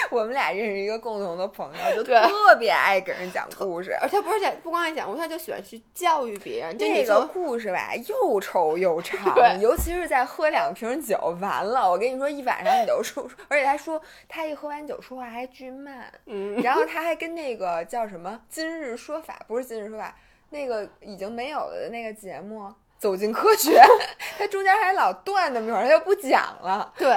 [0.10, 6.76] 我们俩认识一个共同的朋友，就特别爱给人讲故事，而且不是讲，不光爱讲故事，他就喜欢去教育别人。
[6.78, 20.08] 这个故事吧，又臭又长， 尤其是在喝两瓶酒完了，我跟你说，一晚上你都说，而且他说他一喝完酒说话还巨慢，嗯，然后他还跟那个叫什么《今日说法》，不是《今日说法》，
[20.50, 22.62] 那个已经没有了的那个节目
[22.98, 23.80] 《走进科学》，
[24.38, 26.92] 他中间还老断那么一会儿，他就不讲了。
[26.96, 27.16] 对，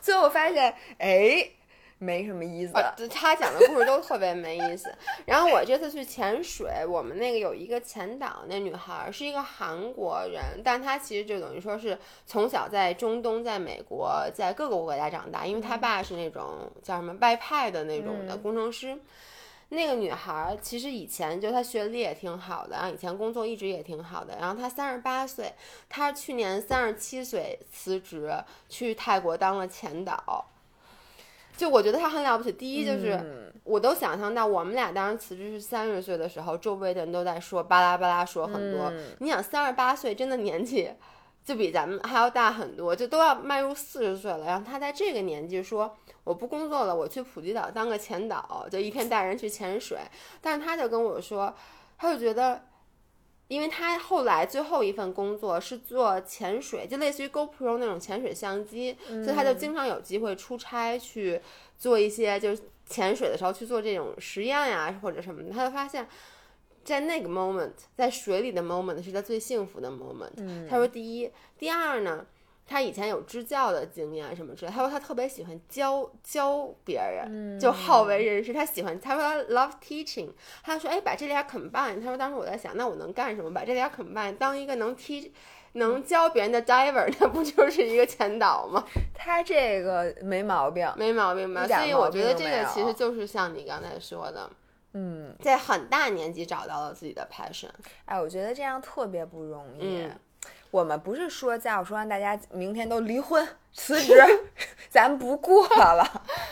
[0.00, 1.48] 最后发现，哎。
[2.04, 2.74] 没什么意思，
[3.08, 4.94] 他讲的故事都特别没意思。
[5.24, 18.98] 然后我这次去潜水，我们那个有一个潜导那女孩是一个韩国人，但她其实就等于说是从小在中东、在美国、在各个国家长大，因为她爸是那种叫什么外派的那种的工程师。
[19.70, 24.36] 那个女孩儿其实以前就她学历也挺好的，然后以前工作一直也挺好的。
[24.38, 25.52] 然后她三十八岁，
[25.88, 28.32] 她去年三十七岁辞职
[28.68, 30.44] 去泰国当了前导。
[31.56, 32.52] 就我觉得他很了不起。
[32.52, 38.90] 第一就是，嗯我都想象到我们俩当时辞职是三十岁的时候，周围的人都在说巴拉巴拉说很多。
[38.90, 40.90] 嗯你想三十八岁真的年纪
[41.44, 44.44] 就比咱们还要大很多，就都要迈入四十岁了。
[44.44, 49.98] 然后他在这个年纪说我不工作了，我去普吉岛当个潜导，就一天带人去潜水。
[50.40, 51.54] 但是他就跟我说，
[51.96, 52.60] 他就觉得。
[53.48, 61.40] 因为他后来最后一份工作是做潜水，就类似于 GoPro 那种潜水相机，所以他就经常有机会出差去
[61.76, 65.50] 做一些就是潜水的时候去做这种实验呀或者什么的。
[65.50, 66.08] 他就发现，
[66.84, 70.68] 在那个 moment，在水里的 moment 是他最幸福的 moment。
[70.68, 72.24] 他说，第一，第二呢，
[72.66, 74.72] 他以前有支教的经验什么之类。
[74.72, 78.52] 他说他特别喜欢教教别人，就好为人师。
[78.52, 80.30] 他喜欢，他说他 love teaching。
[80.62, 82.00] 他说，哎，把这俩 combine。
[82.00, 83.52] 他说当时我在想，那我能干什么？
[83.52, 85.30] 把这俩 combine，当一个能 teach。
[85.76, 88.84] 能教别人的 diver，那不就是一个前导吗？
[89.12, 91.66] 他这个没毛病，没毛病吧？
[91.66, 94.48] 所以我觉得这个其实就是像你刚才说的，
[94.92, 97.70] 嗯，在很大年纪找到了自己的 passion。
[98.04, 100.04] 哎，我觉得这样特别不容易。
[100.04, 100.16] 嗯
[100.74, 104.20] 我们不是说叫说让大家明天都离婚辞职，
[104.90, 106.04] 咱不过了。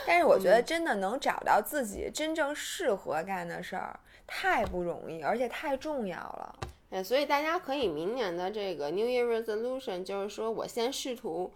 [0.07, 6.55] 但是我觉得嗯真的能找到自己真正适合干的事儿，太不容易，而且太重要了。
[6.89, 11.51] 对，所以大家可以明年的这个 New Year Resolution，就是说我先试图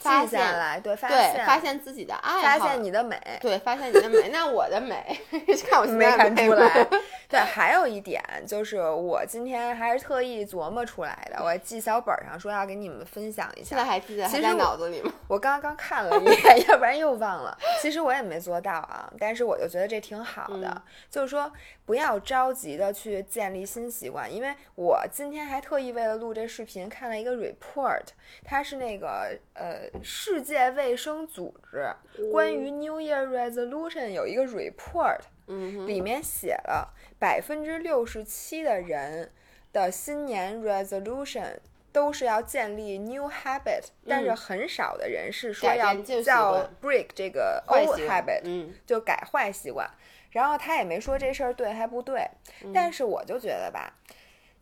[0.00, 4.28] 发记下现，来，对，发对，现发现自己的爱好发，现你的美，对，发现你的美。
[4.30, 5.20] 那我的美，
[5.68, 6.86] 看我现没在美吗看出来。
[7.30, 13.68] 对，还有一点就是我今天还是特意琢磨出来的，我记小本儿上说要给你们分享一下。
[13.68, 15.12] 现在还记得，还在其实脑子里吗？
[15.28, 17.56] 我刚刚看了一眼，要不然又忘了。
[17.80, 21.52] 其实我也没做到啊，但是我就觉得这挺好的，嗯就是说
[21.84, 28.02] 不要着急的去建立新习惯，因为我今天还特意为了录这视频看了一个 report，
[28.44, 31.92] 它是那个呃世界卫生组织
[32.30, 39.32] 关于 New Year Resolution 有一个 report，嗯，里面写了百分之六十七的人
[39.72, 41.58] 的新年 resolution
[41.92, 49.90] 都是要建立 new habit，、但是很少的人是说要叫 break 这个 old habit，、嗯，就改坏习惯。
[50.30, 52.24] 然后他也没说这事儿对还不对，
[52.62, 52.72] 嗯。
[52.72, 53.92] 但是我就觉得吧，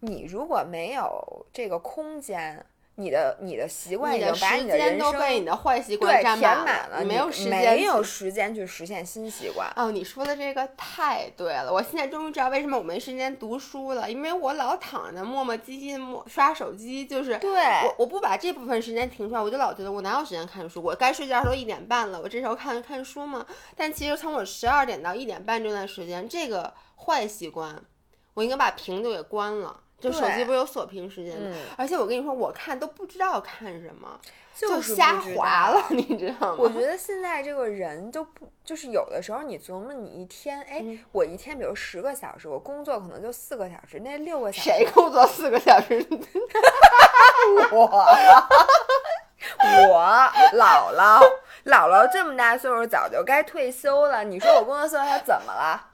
[0.01, 2.65] 你如果没有这个空间，
[3.01, 9.73] 你的你的习惯你的已经把时间你的人生都被你的坏习惯占满了，你没有时间没有时间去实现新习惯。
[9.77, 11.73] 哦，你说的这个太对了！
[11.73, 17.53] 我现在终于知道为什么我没时间读书了，因为我老躺着磨磨唧唧的磨刷手机，就是对
[17.85, 20.83] 我我不把这部分时间停出来，我就老觉得我哪有时间看书？
[20.83, 23.47] 我该睡觉的时候一点半了，我这时候看看书吗？
[23.77, 27.81] 但其实从我十二点到一点半这段时间，这个坏习惯，
[28.35, 29.83] 我应该把屏都给关了。
[30.01, 31.51] 就手机不是有锁屏时间吗？
[31.53, 34.19] 嗯而且我跟你说，我看都不知道看什么，
[34.55, 36.57] 就是瞎滑了，你知道吗？
[36.59, 46.07] 我觉得现在这个人都不，就是有的时候你琢磨你一天，哎，嗯我一天比如十个小时，我工作可能就四个小时，那六个小时谁工作四个小时？
[47.73, 47.87] 我
[49.59, 49.99] 我
[50.53, 51.23] 姥姥
[51.65, 54.23] 姥姥这么大岁数，早就该退休了。
[54.25, 55.91] 你说我工作四个小时怎么了？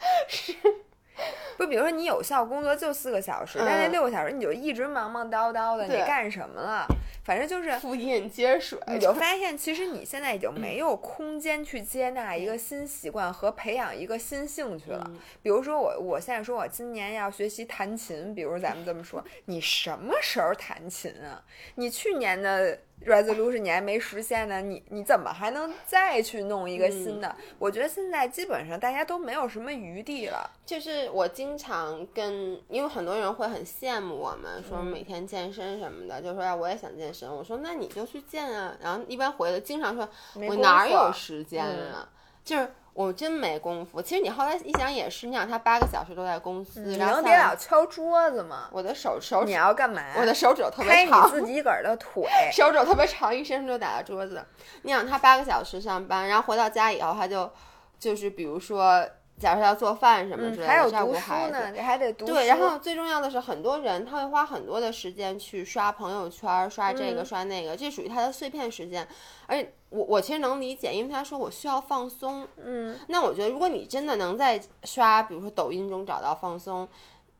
[1.56, 6.86] 不，比如说你有效工作就四个小时，但那嗯六个小时你就一直忙忙叨叨的，你干什么了？
[7.22, 15.10] 反正就是复印接水，你就发现，其实你现在已经没有空间去接纳一个新习惯和培养一个新兴趣了。
[15.40, 21.42] 比如说我，我现在说我今年要学习弹琴，比如咱们这么说，你什么时候弹琴啊？
[21.76, 27.36] 你去年的 resolution 你还没实现呢，你你怎么还能再去弄一个新的？
[27.58, 30.50] 我觉得现在基本上大家都没有什么余地了。
[30.64, 37.30] 就是我经常跟，因为很多人会很羡慕我们，说每天健身什么的，就说呀我也想健身。
[37.30, 38.74] 我说那你就去健啊。
[38.80, 40.08] 然后一般回来经常说，
[40.48, 42.08] 我哪有时间啊？
[42.42, 44.00] 就是我真没功夫。
[44.00, 48.68] 其实你后来一想也是，你想他八个小时都在公司，你然后能别下老敲桌子吗？
[48.72, 50.00] 我的手手你，要干嘛？
[50.16, 52.22] 我的手指头特拍你别长，自己个儿的腿。
[52.52, 54.44] 手肘特别长，一伸手就打到桌子。
[54.82, 57.50] 你想他八个小时上班，然后回到家以后，他就
[57.98, 59.04] 就是比如说，
[59.38, 61.52] 假如说要做饭什么之类的，嗯还有照读书顾孩子。
[61.52, 62.32] 呢，你还得读书。
[62.32, 69.06] 对，然后最重要的是，很多人他会花很多的时间去刷朋友圈，刷这个、嗯刷那个，这属于他的碎片时间。
[69.46, 72.46] 而且我我其实能理解，因为他说我需要放松。
[72.56, 76.88] 嗯，那我觉得，如果你真的能在刷，比如说抖音中找到放松，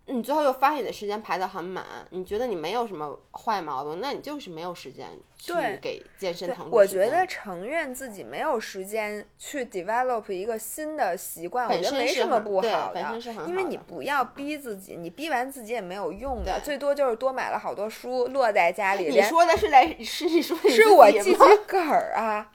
[0.07, 22.53] 你最后又发现你的时间排得很满，你觉得你没有什么坏毛病，那你就是没有时间去给健身对腾出我觉得承认自己没有时间去 develop 一个新的习惯，我觉得没什么不好的本身是很，因为你不要逼自己，你逼完自己也没有用的，最多就是多买了好多书落在家里，你说的是在是你说是我自己吗我记起梗儿啊，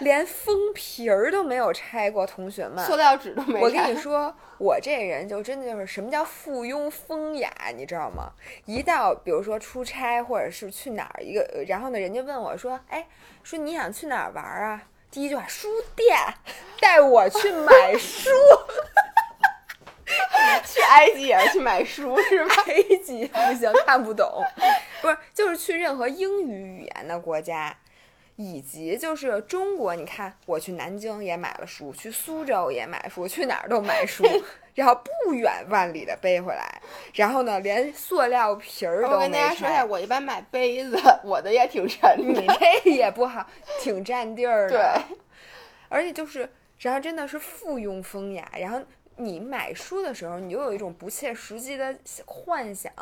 [0.00, 2.84] 连封皮儿都没有拆过，同学们。
[2.84, 8.32] 塑料纸都没我跟你 说，我这人就真的就是什么叫附庸风雅，你知道吗？
[8.66, 13.06] 一到比如说出差或者是去哪儿一个，呃然后呢，人家问我说：“哎，
[13.42, 16.16] 说你想去哪儿玩儿啊？”第一句话，书店，
[16.80, 18.30] 带我去买书。
[20.66, 22.54] 去埃及也是去买书是吧？
[22.68, 24.42] 埃及不行，看不懂。
[25.00, 27.74] 不是，就是去任何英语语言的国家，
[28.42, 29.94] 以及就是中国。
[29.94, 34.24] 你看，我去南京也买了书，去苏州也买书，去哪儿都买书，
[34.74, 36.82] 然后不远万里的背回来。
[37.14, 42.46] 然后呢，连塑料皮儿都没跟大家说一下，我一般买杯子，我的也挺沉你。
[42.84, 43.46] 这也不好，
[43.80, 44.76] 挺占地儿的。
[44.76, 45.16] 对，
[45.88, 48.50] 而且就是，然后真的是附庸风雅。
[48.58, 48.80] 然后
[49.16, 51.94] 你买书的时候，你就有一种不切实际的
[52.26, 52.92] 幻想，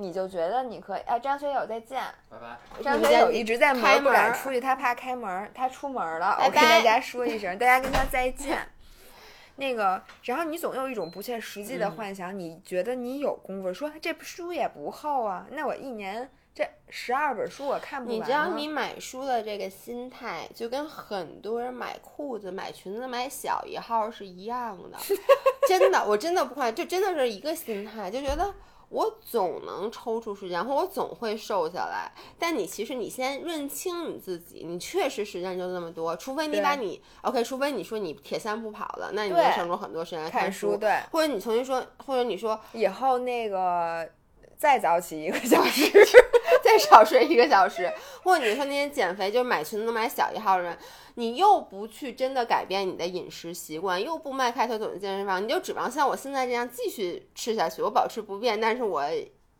[0.00, 1.00] 你就觉得你可以。
[1.02, 2.02] 哎，张学友再见。
[2.28, 2.82] 拜拜。
[2.82, 6.36] 张学友一直在门不敢出去，他怕开门，他出门了。
[6.38, 8.58] 拜我跟大家说一声，大家跟他再见。
[9.56, 18.18] 那个，然后你总有一种不切实际的嗯幻想，你觉得你有功夫，说这书也不厚啊，那我一年这十二本书我看不完、啊。
[18.18, 24.98] 你知道你买书的这个心态，就跟很多人买裤子、买裙子、买小一号是一样的。
[25.68, 28.54] 真的，我真的不夸，就真的是一个心态，就觉得
[28.90, 32.12] 我总能抽出时间，或我总会瘦下来。
[32.38, 39.40] 但你其实你先认清你自己，你确实时间就那么多，除非你把你 OK，除非你说你铁三不跑了，那你对。
[39.40, 44.08] 就省出很多时间来看书，书，对，或者你重新说，或者你说以后那个
[44.56, 45.90] 再早起一个小时，
[46.70, 47.92] 再少睡一个小时，
[48.22, 50.78] 或者你说那些减肥就是买裙子买小一号的人，
[51.14, 59.04] 你又不去真的改变你的饮食习惯，又不迈开腿走进健身房，你就指望像我现在这样继续吃下去，我保持不变，但是我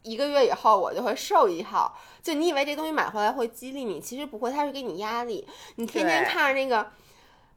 [0.02, 1.98] 一个月以后我就会瘦一号。
[2.22, 5.46] 就你以为这东西买回来会激励你，其实不会，它是给你压力。
[5.76, 6.86] 你天天看着那个。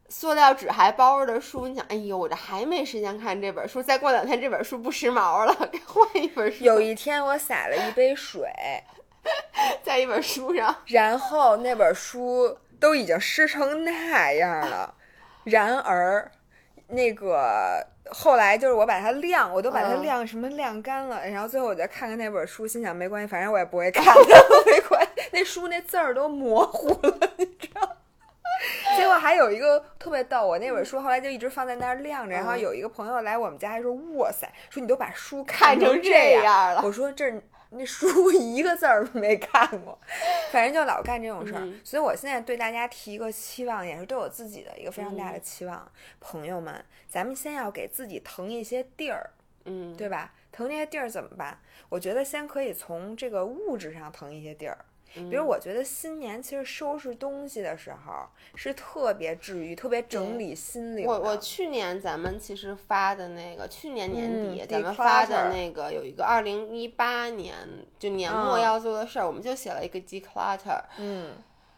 [0.09, 6.63] 塑料纸还包着的书，你想，哎呦，我这还没时间看这本书，再过两天这本书不时髦了， 该换一本书。
[6.63, 8.43] 有一天我洒了一杯水，
[9.83, 14.93] 在一本书上，然后那本书都已经湿成那样了，
[15.45, 16.29] 然而
[16.87, 20.01] 那个后来就是我把它晾，我都把它嗯。
[20.01, 25.09] 晾什么晾干了，然后最后我再看看那本书，心想没关系，反正我也不会看的，没关系。
[25.31, 27.89] 那书那字儿都模糊了，你知道吗。
[28.95, 36.81] 结果还有一个特别逗，我那本书后来就一直放在那儿晾着，然后嗯有一个朋友来我们家还说：“哇塞，说你都把书看成成这样样了。
[36.83, 37.33] 我说：“这
[37.75, 39.99] 那书一个字儿都没看过，
[40.51, 41.61] 反正就老干这种事儿。
[41.61, 45.91] 嗯所以我现在对大家提一个期望，也是对我自己的一个非常大的期望。
[46.19, 49.31] 朋友们，咱们先要给自己腾一些地儿，
[49.65, 50.33] 嗯，对吧？
[50.51, 51.59] 腾这些地儿怎么办？
[51.89, 54.77] 我觉得先可以从这个物质上腾一些地儿。
[55.15, 61.05] 嗯比如，我觉得新年其实收拾东西的时候是特别治愈、特别整理心灵。
[61.05, 67.55] 我我去年咱们其实发的那个，去年年底、嗯咱们发的那个有一个二零一八年
[67.99, 70.81] 就年末嗯要做的事儿，我们就写了一个 declutter。
[70.97, 71.31] 嗯，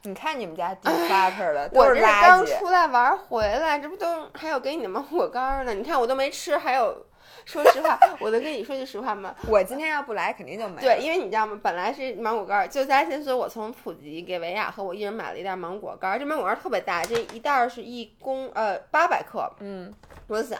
[0.05, 2.45] 你看你们家 declutter 的我这是刚。
[2.45, 5.73] 出来玩儿回来，这不都还有给你的芒果干儿呢？
[5.73, 7.05] 你看我都没吃，还有，
[7.43, 10.81] 说实话，我能跟你说句实话吗，我今天要不来，肯定就没了。
[10.81, 11.59] 对，因为你知道吗？
[11.63, 19.91] 本来是芒果干儿，就在先说，我从普吉给维亚和我一人买了一袋芒果干儿，这芒果干儿特别大，这一袋儿是一公呃八百克，嗯，
[20.27, 20.59] 我想，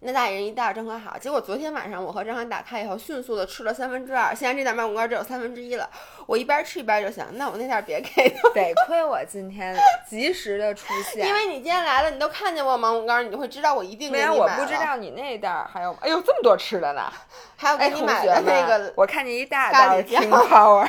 [0.00, 1.16] 那大一人一袋儿正可好。
[1.18, 5.88] 结果昨天晚上我和张涵打开以后，迅速的吃了三分之二，现在这袋芒果干儿只有三分之一了。
[6.26, 9.76] 我一边吃一边就想，那我那袋儿别给他，得亏 我今天
[10.08, 14.46] 及时的出现，因为你今天来了，你都看见我芒果干儿，你就会知道我一定给没有我。
[14.48, 17.12] 不知道你那袋儿还有，哎呦这么多吃的呢！
[17.56, 20.88] 还有给你买，的那个我看见一大袋喱酱 King Power。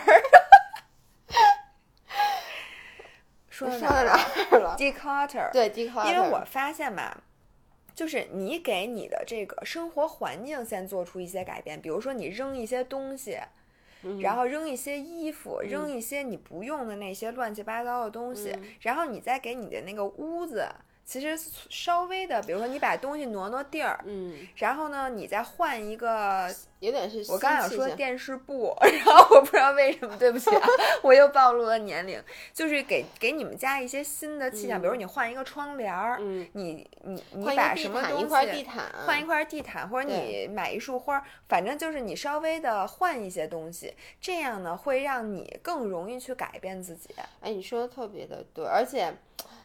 [3.49, 4.19] 说到说到哪
[4.51, 5.51] 儿了？？Declutter。
[5.51, 7.17] 对 d e c 因为我发现吧，
[7.97, 13.39] 就是你给你的这个生活环境先做出一些改变，比如说你扔一些东西，
[14.03, 14.21] 嗯。
[14.21, 20.63] 然后扔一些衣服，扔一些你不用的那些乱七八糟的东西，然后你再给你的那个屋子
[21.07, 21.39] 其实
[21.69, 30.67] 稍微的，比如说你把东西挪挪地儿，嗯，然后呢，你再换一个，有点是我刚想说电视布， 然后我不知道为什么，对不起啊，
[31.01, 32.21] 我又暴露了年龄，
[32.53, 47.11] 就是给给你们家一些新的气象，比如你换一个窗帘儿，嗯，你你你把什么东西块地毯，换一块地毯，或者你买一束花，反正就是你稍微的换一些东西，这样呢会让你更容易去改变自己。
[47.39, 49.13] 哎，你说的特别的对，而且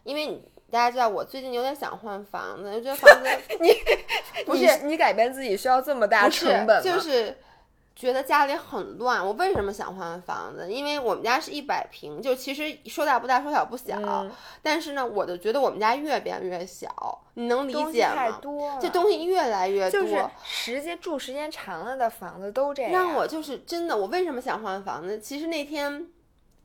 [0.05, 0.41] 因为你
[0.73, 3.29] 大家知道，我最近有点想换房子，就觉得房子
[3.61, 3.71] 你
[4.47, 6.81] 不是你改变自己需要这么大成本吗？
[6.81, 7.37] 就是
[7.95, 9.25] 觉得家里很乱。
[9.25, 10.73] 我为什么想换房子？
[10.73, 13.99] 因为我们家是一百平，就其实说大不大，说小不小。
[14.03, 14.31] 嗯
[14.63, 16.89] 但是呢，我就觉得我们家越变越小，
[17.35, 18.39] 你能理解吗？
[18.41, 22.91] 多了，这东西越来越多，就是时间住时间长了的房子都这样。
[22.91, 25.19] 让我就是真的，我为什么想换房子？
[25.21, 26.07] 其实那天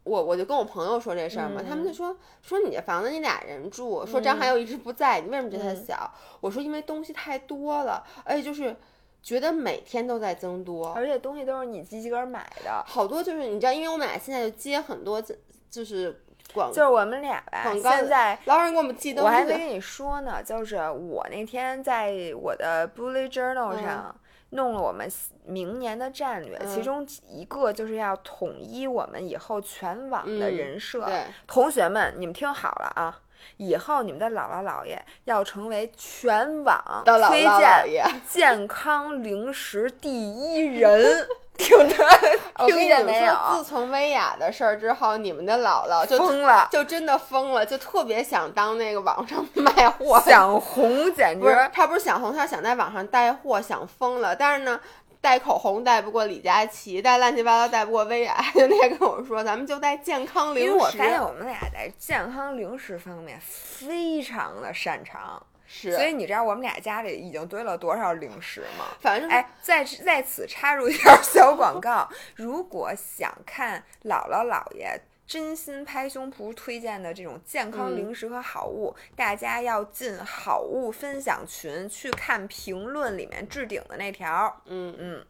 [0.07, 6.09] 我我就跟我朋友说这事儿嘛，他们就说说你这房子你俩人住，说张涵又一直不在，你为什么觉得它小？
[6.39, 8.75] 我说因为东西太多了，而且就是
[9.21, 15.35] 觉得每天都在增多，而且东西都是你自己个儿买的，好多就是你知道，因为我们俩现在就接很多就
[15.69, 18.39] 就是广就是我们俩吧，广告现在。
[18.45, 24.15] 老有人给我们寄东西，我还没跟你说呢，就是我那天在我的 bullet journal 嗯上
[24.51, 25.09] 弄了我们
[25.45, 31.05] 明年的战略，嗯其中一个就是要统一我们以后全网的嗯人设。
[31.05, 33.21] 对，同学们，你们听好了啊！
[33.57, 41.27] 以后你们的姥姥姥爷要成为全网推荐 健康零食第一人，
[41.57, 43.33] 听着听我跟你们见没有？
[43.33, 54.35] 说，自从薇娅的事儿之后，你们的姥姥就疯了，就真的疯了，就特别想当那个网上卖货 想红简不是直，他不是想红，他是想在网上带货，想疯了。
[54.35, 54.79] 但是呢，
[55.21, 60.69] 带口红带不过李佳琦，带乱七八糟带不过薇娅，就 那天跟我说，咱们就带健康零食。
[60.69, 68.85] 因为我发现我们俩在健康零食方面非常的擅长，是，所以你知道我们俩家里已经堆了多少零食吗？
[68.99, 74.99] 反正哎，在在此插入一条小广告，如果想看姥姥姥爷。
[75.27, 84.61] 真心拍胸脯推荐的这种健康嗯零食和好物，大家要进好物分享群去看评论里面置顶的那条。
[84.67, 85.25] 嗯嗯，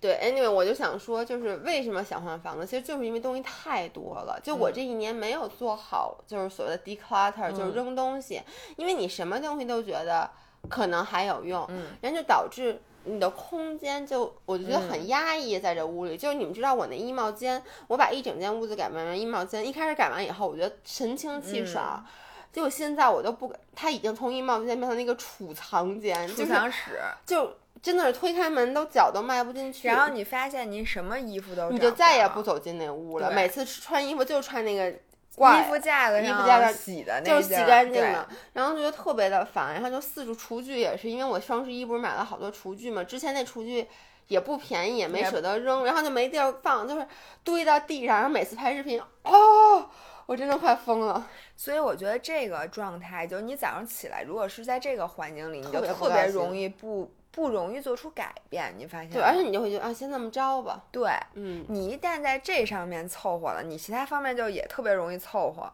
[0.00, 4.38] 对，anyway，我就想说，就是为什么想换房子，其实就是因为东西太多了。
[4.42, 8.40] 就嗯我这一年没有做好，就是所谓的 declutter，、就是嗯扔东西，
[8.76, 10.30] 因为你什么东西都觉得
[10.68, 16.16] 可能还有用，嗯，然后就导致你的空间就我就觉得嗯很压抑，在这屋里。
[16.16, 22.04] 就是你们知道我那衣帽间，我把一整间屋子改变成衣帽间，一开始改完以后，我觉得神清气爽。
[22.06, 22.10] 嗯
[22.50, 26.98] 结果现在我都不敢，它已经从衣帽间变成那个储藏间，储就是藏室。
[27.26, 29.88] 就真的是推开门都脚都迈不进去。
[29.88, 33.30] 然后你发现你什么衣服都你就再也不走进那屋了。
[33.30, 34.92] 每次穿衣服就穿那个
[35.36, 39.74] 挂衣服架子衣服架子洗的那就是洗干净了，然后就觉得特别的烦。
[39.74, 43.86] 然后就四处厨具也是，因为我双十一不是买了好多厨具嘛，之前那厨具
[44.26, 47.06] 也不便宜，也没舍得扔，然后就没地儿放，就是
[47.44, 48.16] 堆到地上。
[48.16, 49.88] 然后每次拍视频，哦，
[50.26, 51.24] 我真的快疯了。
[51.56, 58.74] 所以我觉得这个状态，就是你早上起来，如果是在这个环境里，你就特别容易不不容易做出改变。
[58.76, 60.82] 你发现对，而且你就会觉得啊，先这么着吧。
[60.90, 65.72] 对嗯，你一旦在这上面凑合了，你其他方面就也特别容易凑合。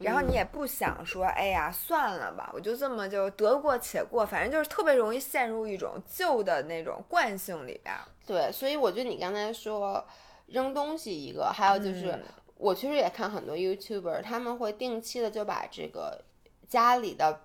[0.00, 8.02] 然后你也不想说，哎呀，算了吧，我就这么就得过且过，反正就是特别容易陷入一种旧的那种惯性里边儿。
[8.26, 10.06] 对，所以我觉得你刚才说
[10.48, 12.22] 扔东西一个，还有就是、嗯
[12.60, 16.20] 我其实也看很多 YouTuber，他们会定期的就把这个
[16.68, 17.40] 家里的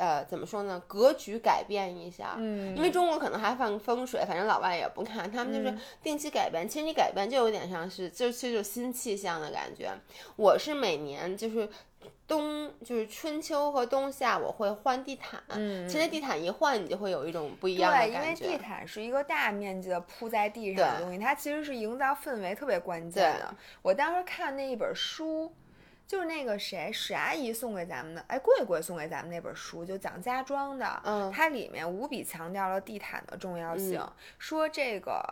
[0.00, 2.34] 呃怎么说呢格局改变一下。
[2.38, 6.66] 嗯因为中国可能还放风水，反正老外也不看，他们就是嗯定期改变。
[6.68, 9.90] 其实你改变就有点像是，就其实就新气象的感觉。
[10.36, 11.68] 我是每年就是
[12.26, 15.42] 冬，就是春秋和冬夏我会换地毯。
[15.50, 18.34] 嗯其实地毯一换，你就会有一种不一样的对，因为。
[18.40, 23.54] 地毯是一个大面积的铺在地上的东西，它其实是营造氛围特别关键的。
[23.82, 25.52] 我当时看那一本书，
[26.10, 35.22] 就是那个谁史阿姨送给咱们的，哎，贵贵送给咱们那本书，就讲家装的，嗯它里面无比强调了地毯的重要性，嗯说这个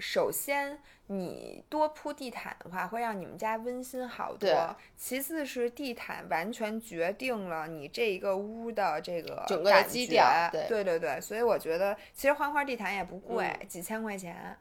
[0.00, 0.78] 首先。
[1.08, 4.76] 你多铺地毯的话，会让你们家温馨好对多。
[4.96, 14.56] 其次是地毯完全决定了你这一个屋的这个整个基调对对对对，所以我觉得其实换块地毯也不贵，嗯几千块钱，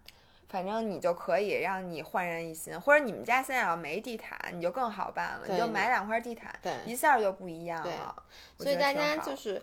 [0.52, 2.80] 反正你就可以让你焕然一新。
[2.80, 8.16] 或者你们家现在要没地毯，你就更好办了，你就买两块地毯，对一下就不一样了。
[8.58, 9.60] 所以大家就是。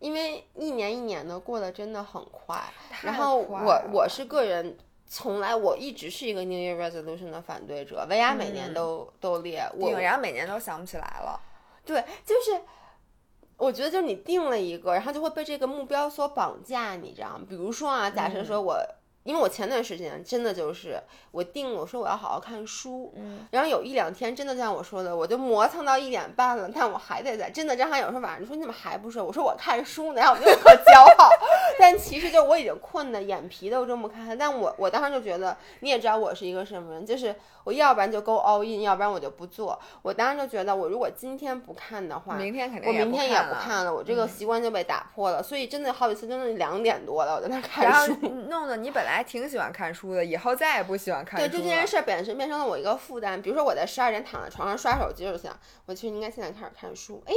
[0.00, 2.60] 因为一年一年的过得真的很快，
[2.90, 11.40] 太然后我我是个人，从来我一直是一个 New Year Resolution 的反对者，薇娅每年嗯都、都列，我然后每年都想不起来了。
[11.86, 12.60] 对，就是
[13.56, 17.46] 我觉得就是你定了一个，然后就会被这个目标所绑架，你知道吗？
[17.48, 18.76] 比如说啊，假设说我。
[19.24, 27.50] 因为我前段时间真的就是我定了，我说我要好好看书，嗯，然后有一两天真的像我说的，我就磨蹭到一点半了，但我还得在。
[27.50, 29.20] 真的，张涵有时候晚上说你怎么还不睡？
[29.20, 31.30] 我说我看书呢，然后我就可骄傲。
[31.78, 34.36] 但其实就我已经困的眼皮都睁不开。
[34.36, 39.78] 但我我当时就觉得，你也知道我是一个什么人，就是我要不然就 go all in，要不然我就不做。
[40.02, 45.42] 我当时就觉得，我如果今天不看的话，明天肯定我明天也不看了，我这个习惯就被打破了。
[45.42, 48.14] 所以真的好几次，真的两点多了，我在那看书，
[48.50, 49.94] 弄得你本来挺喜欢看。
[49.94, 53.40] 书的以后再也不喜欢看书对，就这件事本身变成了我一个负担。
[53.40, 55.56] 比如说我在十二点躺在床上刷手机，就想
[55.86, 57.22] 我其实应该现在开始看书。
[57.26, 57.34] 哎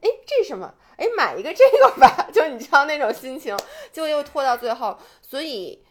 [0.00, 0.74] 哎，这是什么？
[0.96, 2.26] 哎，买一个这个吧。
[2.34, 3.56] 就你知道那种心情，
[3.92, 4.98] 就又拖到最后。
[5.20, 5.84] 所以。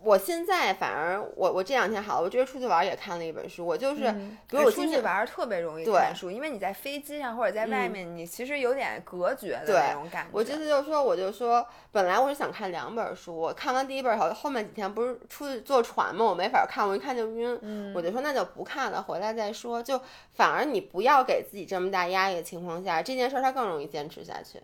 [0.00, 3.66] 我现在反而我我这两天好，我这出去玩也看了一本书。
[3.66, 4.12] 我就是，
[4.48, 10.30] 比如我出去玩特别容易看书，因为你在飞机上或者在外面，你其实有点隔绝的那种感觉。
[10.32, 19.82] 我这次就说，我就说，本来我是想看两本书，我看完第一本后，后面几天不是出去坐船嘛，我没法看，我一看就晕，我就说那就不看了，回来再说。
[19.82, 20.00] 就
[20.32, 24.60] 反而你不要给自己这么大压力的情况下，这件事儿它更容易坚持下去。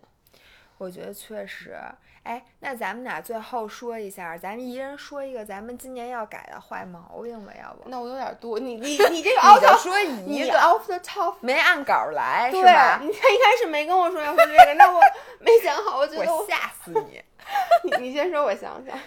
[0.79, 1.77] 我觉得确实。
[2.25, 7.89] 哎，那咱们俩最后说一下，咱们一人说一个咱们今年要改的坏毛病吧，要不？
[7.91, 12.99] 那我有点多，你你 你这个，off 就说一个，off the top，没按稿来，是吧？
[13.03, 15.01] 你他一开始没跟我说要说这个，那我
[15.41, 17.23] 没想好，我觉得我吓死你。
[17.85, 18.99] 你你先说，我想想。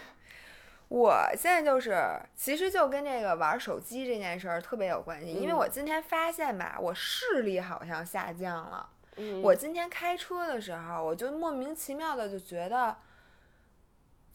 [0.87, 8.87] 我现在就是，其实就跟这个玩手机这件事儿特别有关系，因为我今天发现吧，我视力好像下降了。
[9.15, 9.41] 嗯。
[9.41, 12.95] 我今天开车的时候，我就莫名其妙的就觉得。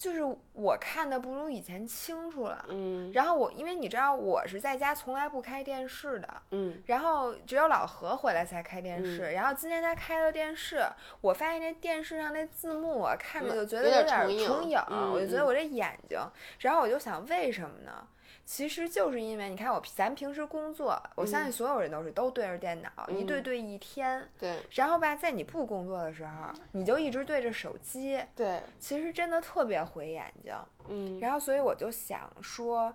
[0.02, 0.20] 就是
[0.52, 10.84] 我看的不如以前清楚了，嗯，然后我因为你知道我是在家从来不开电视的，嗯，然后只有老何回来才开电视，然后今天他开了电视，
[11.20, 14.76] 我发现那电视上那字幕我看着就觉得有点重影，
[15.12, 16.18] 我就觉得我这眼睛，
[16.58, 18.04] 然后我就想为什么呢？
[18.44, 24.56] 其实就是因为你看我咱平时工作，我相信所有人都是都对着电脑一对对一天，对。
[24.72, 28.60] 然后吧，在你不工作的时候，你就一直对着手机，对。
[28.78, 30.54] 其实真的特别毁眼睛，
[30.88, 31.18] 嗯。
[31.20, 32.92] 然后所以我就想说，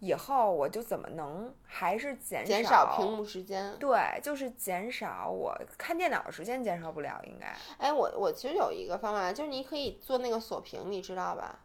[0.00, 3.74] 以后我就怎么能还是减减少屏幕时间？
[3.78, 7.54] 对，就是减少我看电脑的时间，减少不了应该。
[7.78, 11.60] 哎，我我其实有一个方法，就是你可以做那个锁屏，你知道吧？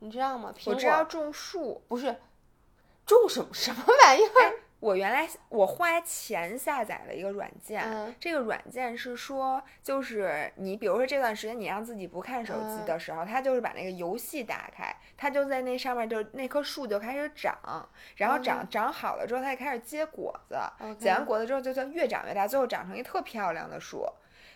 [0.00, 0.52] 你知道吗？
[0.66, 2.14] 我知道种树不是。
[3.06, 4.54] 种什么什么玩意儿？
[4.78, 20.56] 我原来我花钱下载了一个软件，这个软件是说，就是你比如说这段时间你让自己不看手机的时候，它就是把那个游戏打开，它就在那上面，就那棵树就开始长，然后长长好了之后，它就开始结果子，
[20.98, 24.06] 结完果子之后就就越长越大，最后长成一特漂亮的树。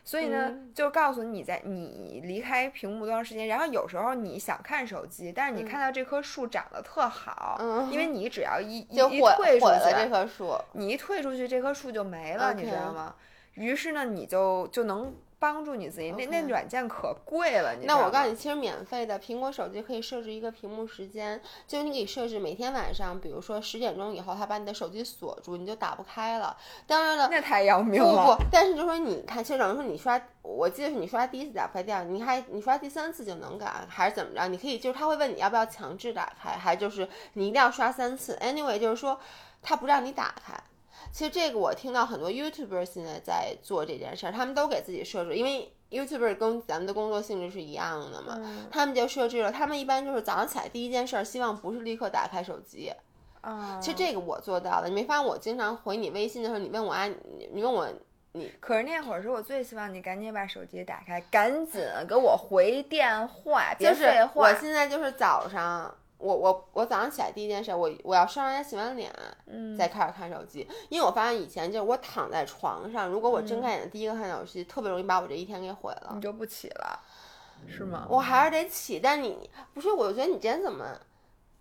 [0.05, 7.59] 所以呢，就告诉你你在你离开屏幕多长时间，然后有时候你想看手机，但是你看到这棵树长得特好，
[7.91, 13.15] 因为你只要一一退出去，这棵树，你一退出去，这棵树就没了，你知道吗？
[13.55, 15.15] 于是呢，你就就能。
[15.41, 17.75] 帮助你自己，那那软件可贵了。
[17.85, 26.55] 那我告诉你，其实免费的苹果手机可以设置一个屏幕时间，就是你可以设置每天晚上，比如说十点钟以后，它把你的手机锁住，你就打不开了。
[26.87, 28.37] 当然了，那太要命了。
[28.37, 34.47] 不不，但是就说你看，其实等于说你刷，我记得是你刷第一次打不开，第二你还你刷第三次就能改，还是怎么着？
[34.49, 38.37] 你可以就是他会问你要不要强制打开，还就是你一定要刷三次。
[38.43, 39.19] Anyway，就是说
[39.63, 40.55] 他不让你打开。
[41.13, 48.41] 其实这个我听到很多 YouTuber 现在在做这件事儿，他们都给自己设置，因为 YouTuber 跟咱们的工作性质是一样的嘛，
[48.71, 52.93] 他们就设置了，他们一般就是早上起来第一件事儿，希望不是立刻打开手机。
[53.41, 57.09] 啊，其实这个我做到了，你没发现我经常回你微信的时候，你问我啊，
[57.53, 57.89] 你问我
[58.33, 64.43] 你，可是那会儿是我最希望你赶紧把手机打开，赶紧给我回电话，别废话。
[64.43, 65.95] 我现在就是早上。
[66.21, 69.11] 我我我早上起来第一件事，我我要刷完牙洗完脸，
[69.47, 70.69] 嗯，再开始看手机。
[70.89, 76.13] 因为我发现以前就是我躺在床上，如果我睁开眼睛第一个看手机，特别容易把我这一天给毁了。
[76.15, 77.01] 你就不起了，
[77.67, 78.07] 是吗？
[78.09, 80.85] 我还是得起，但你不是，我就觉得你今天怎么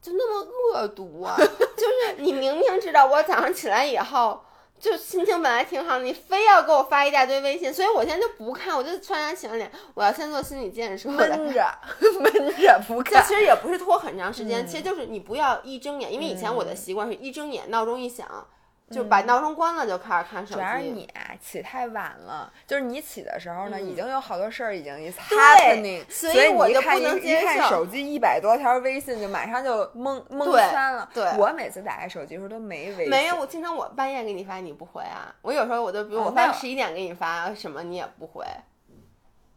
[0.02, 1.36] 就那么恶毒啊？
[1.40, 4.42] 就是你明明知道我早上起来以后。
[4.80, 11.10] 就心情本来挺好，你非要给我发一大堆微信，所以我现在就不看，我就刷牙洗完脸，我要先做心理建设。
[11.10, 11.66] 闷着，
[12.22, 13.22] 闷着不看。
[13.22, 18.26] 这其实也不是拖很长时间，其实就是你不要一睁眼，因为以前我的习惯是一睁眼闹钟一响，
[18.92, 20.84] 就把闹钟关了就开始看手机主要是。
[20.90, 31.10] 你啊起太晚了，就是你起的时候呢，嗯已经有好多事儿已经对 happening，所以我就不能接一看受手机一百多条微信，就马上就蒙蒙圈了。
[31.14, 38.44] 对我每次打开手机的时候都没微信，没有，我经常我半夜给你发你不回啊，我有时候我就比如我哦那发十一点给你发什么你也不回，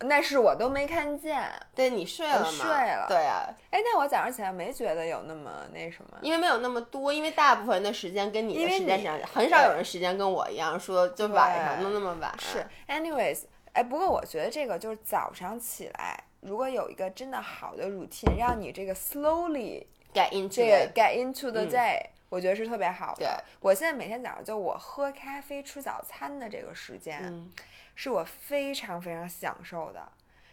[0.03, 1.43] 那是我都没看见。
[1.75, 2.49] 对你睡了吗？
[2.51, 6.19] 睡了对啊，哎，那我早上起来没觉得有那么那什么。
[6.21, 12.35] 因为没有那么多，因为大部分人的时间跟你的时间上，很少有人时间跟我一样说就晚上对弄那么晚。
[12.39, 23.45] 是，anyways，哎，不过我觉得这个就是早上起来，如果有一个真的好的 routine，让你这个 slowly get into 这个 get into the 嗯 day，、我觉得是特别好对的。
[23.61, 27.51] 我现在每天早上就我喝咖啡吃早餐的这个时间，嗯
[27.95, 30.01] 是我非常非常享受的。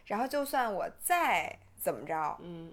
[0.06, 2.72] 然后就算我再怎么着，嗯，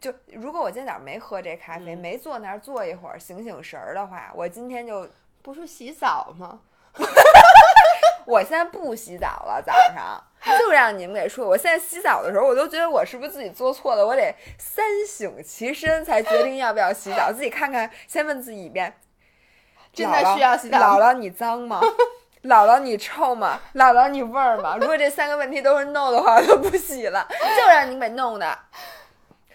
[0.00, 5.08] 就如果我今天早上没喝这咖啡，嗯没坐那儿坐一会儿醒醒神儿的话，我今天就
[5.42, 6.60] 不是洗澡吗？
[8.26, 10.22] 我现在不洗澡了，早上
[10.58, 11.46] 就让你们给说。
[11.46, 14.06] 我现在洗澡的时候，我都觉得我是不是自己做错了？
[14.06, 18.94] 我得三省其身才决定要不要洗澡，自己看看，先问自己一遍：
[19.92, 21.80] 真的需要洗澡吗姥姥，你脏吗？
[22.44, 23.58] 姥姥，你臭吗？
[23.74, 24.76] 姥姥，你味儿吗？
[24.80, 28.58] 如果这三个问题都是 no 的话，我就不洗了， 就让你给弄的。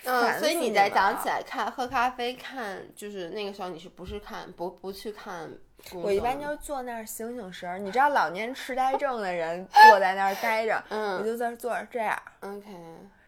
[0.06, 5.52] 嗯，所以你在早上起来看喝咖啡看，就是那个时候你是不是看不不去看？
[5.94, 7.78] 我一般就是坐那儿醒醒神儿。
[7.78, 12.64] 你知道老年痴呆症的人坐在那儿待着，我 嗯就在那坐着这样，OK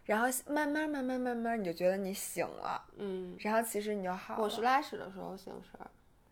[0.05, 2.81] 然后慢慢慢慢慢慢，你就觉得你醒了。
[2.97, 4.41] 嗯，然后其实你就好了。
[4.41, 5.85] 我是拉屎的时候醒神儿。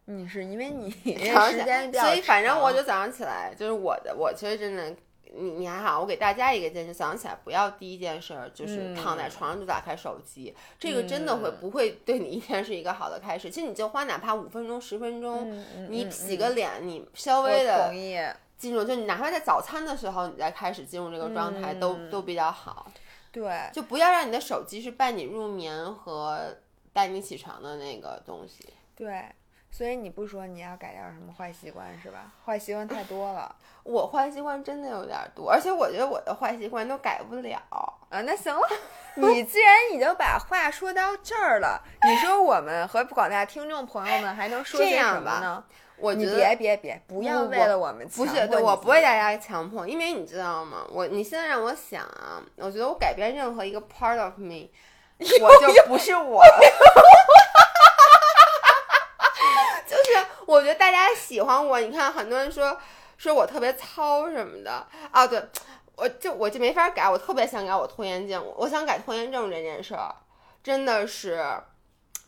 [0.09, 0.89] 你是因为你
[1.33, 4.89] 早上起时间比较所以反正我就早上起来，就是我的，我其实真的，
[5.35, 13.49] 你你还好，我给大家一个建议，早上起来不要第一件事儿就是嗯躺在床上就打开手机，这个真的会不会对你一天是一个好的开始？
[13.49, 15.51] 其实你就花哪怕五分钟、十分钟，
[15.89, 18.19] 你嗯洗个脸，你稍微的同意。
[18.57, 22.91] 进入，就你哪怕在早餐的时候，你再开始进入这个状态，都嗯都比较好。
[23.31, 26.57] 对，就不要让你的手机是伴你入眠和
[26.91, 28.67] 带你起床的那个东西。
[28.95, 29.25] 对，
[29.69, 32.31] 所以你不说你要改掉什么坏习惯是吧？
[32.45, 37.61] 坏习惯太多了 我坏习惯真的有点多，而且我觉得我的坏习惯都改不了。
[37.69, 38.21] 啊。
[38.21, 38.67] 那行了，
[39.15, 45.63] 你既然已经把话说到这儿了，你说我们和广大听众朋友们还能说这些什么呢？
[45.97, 50.85] 我觉得你别别别，不要为了我们不是，对我不为大家强迫，因为你知道吗？
[50.89, 54.69] 我你现在让我想啊，我觉得我改变任何一个 part of me，
[55.19, 56.41] 我就不是我
[60.47, 62.79] 我觉得大家喜欢我，你看很多人说
[63.17, 64.87] 说我特别糙什么的。
[65.11, 65.43] 啊，对，
[65.95, 70.15] 我就我就没法改，我特别想改我拖延症，我想改拖延症这件事儿，
[70.63, 71.61] 真的是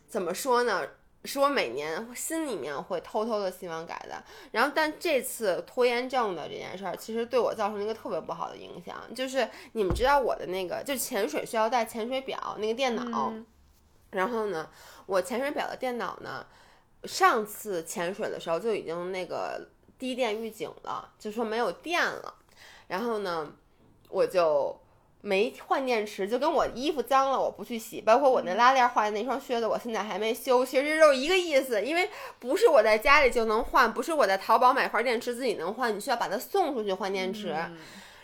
[0.08, 0.86] 怎么说呢？
[1.26, 13.46] 是我每年心里面会偷偷的希望改的，然后但这次拖延症的这件事儿，其实对我造成了一个特别不好的影响，就是你们知道我的那个，就潜水需要带潜水表那个电脑，嗯。
[14.12, 14.70] 然后呢，
[15.06, 16.46] 我潜水表的电脑呢，
[17.06, 22.34] 上次潜水的时候就已经那个低电预警了，就说没有电了。
[22.88, 23.52] 然后呢，
[24.10, 24.80] 我就
[25.22, 37.56] 没换电池，就跟我衣服脏了我不去洗，包括我那拉链坏的那双靴子，我现在还没修，其实就是一个意思，因为不是我在家里就能换，不是我在淘宝买块电池自己能换，你需要把它送出去换电池。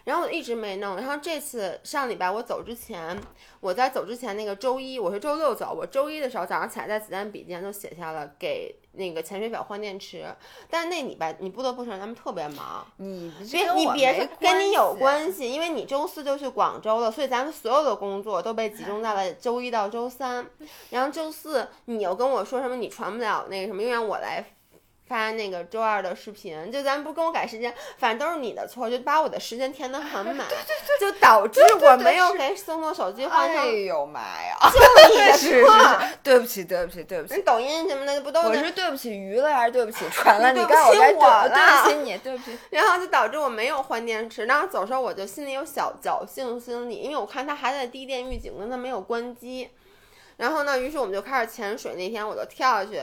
[0.05, 3.19] 然后我一直没弄，然后这次上礼拜我走之前，
[3.59, 10.23] 我在走之前那个周一，我是周六走，我周一的时候早上起来在子弹笔记上就写下了给那个潜水表换电池，
[10.69, 20.47] 但是那礼拜你不得不承认他们特别忙，你别你别说跟你有关系，因为你周四就去广州了，所以咱们所有的工作都被集中在了周一到周三，
[20.91, 24.45] 然后周四你又跟我说什么你传不了那个什么，又让我来。
[25.07, 30.47] 发那个周二的视频，就咱不跟我改时间，反正都是你的错，就把我的时间填得很满，
[30.99, 34.57] 就导致我没有给松松手机换上哎呦妈呀！
[35.11, 35.99] 你的 是是错。
[36.23, 38.47] 对不起对不起对不起，那抖音什么的不都是？
[38.47, 40.51] 我是对不起鱼了还是对不起船了？
[40.51, 42.57] 你对不你告诉我该我了对不起你，对不起。
[42.71, 49.69] 然后就导致我没有换电池，然后走时候我就心里有小侥幸心理，因为我看它还在低电预警呢，它没有关机。
[50.37, 51.93] 然后呢，于是我们就开始潜水。
[51.95, 53.01] 那天我就跳下去，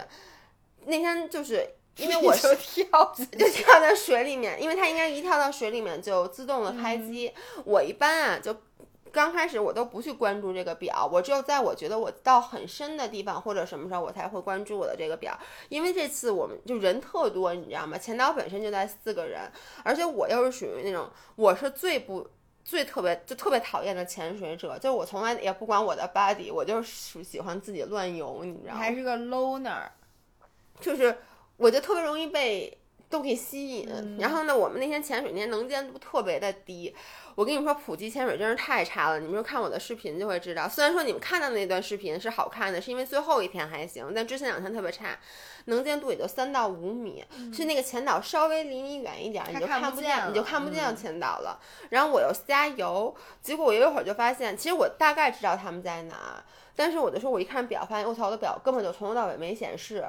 [0.85, 1.67] 那天就是
[1.97, 7.33] 因为 我是就跳就跳在水里面，因为它应该一跳到水里面就自动的开机。
[7.65, 8.57] 我一般啊就。
[9.15, 15.39] 刚开始我都不去关注这个表，我只有在我觉得我到很深的地方或者什么时候，我才会关注我的这个表。
[15.69, 17.99] 因为这次我们就人特多，你知道吗？
[17.99, 19.43] 前岛本身就在四个人，
[19.85, 22.27] 而且我又是属于那种我是最不
[22.65, 28.81] 最特别就特别讨厌的潜水者，就我从来也不管我的 body，我就是喜欢自己乱游，你知道吗？
[28.81, 29.83] 还是个 loner，
[30.81, 31.15] 就是
[31.57, 32.79] 我就特别容易被
[33.09, 33.89] 都给吸引。
[33.91, 36.95] 嗯然后呢，我们那天潜水那天能见度特别的低。
[37.35, 39.19] 我跟你们说，普及潜水真是太差了。
[39.19, 40.69] 你们就看我的视频就会知道。
[40.69, 45.19] 虽然说你们看到的那段视频是好看的，是因为最后一天还行，但之前两天特别差，
[45.65, 51.59] 能见度也就三到五米，是那个前导稍微离你远一点，你就看看不见，你就看不见嗯前导了。
[51.89, 56.45] 然后我又加油，结果我有一会儿就发现，其实我大概知道他们在哪儿，
[56.77, 60.07] 但是我就说，我一看表，发现我操，我的表根本就从头到尾没显示，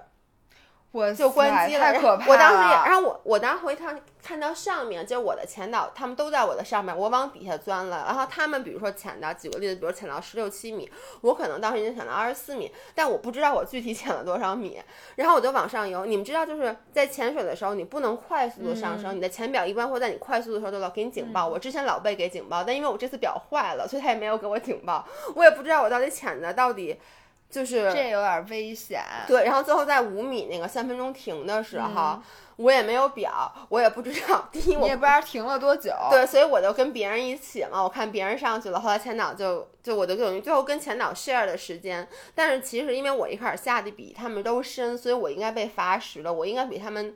[0.93, 1.99] 我就关机了。
[1.99, 3.87] 可怕我当时也，然后我我当时回头
[4.23, 8.03] 看到上面，就是我的前导，他们都在我的上面，我往底下钻了。
[8.05, 10.89] 然后他们比如说潜到，举个例子，比如潜到十六七米，
[11.21, 14.79] 我可能当时已经潜到二十四米，但我不知道我具体潜了多少米。
[15.15, 16.05] 然后我就往上游。
[16.05, 21.47] 你们知道，就是在潜水的时候，你不能快速的上升，你的潜表一般会在你快速的时候就老给你警报。
[21.47, 25.03] 我之前老被给警报，但因为我这次表坏了，所以他也没有给我警报。
[25.35, 26.99] 我也不知道我到底潜的到底
[27.53, 28.99] 就是这有点危险。
[29.27, 32.23] 对，然后最后在五米那个三分钟停的时候，嗯
[32.55, 34.47] 我也没有表，我也不知道。
[34.51, 35.91] 第一，我也不知道停了多久。
[36.11, 47.15] 对，所以我就跟别人一起嘛，我看别人上去了，后来前导就就我就等于最后跟前导 share 的时间，但是其实因为我一开始下的比他们都深，所以我应该被罚时了，我应该比他们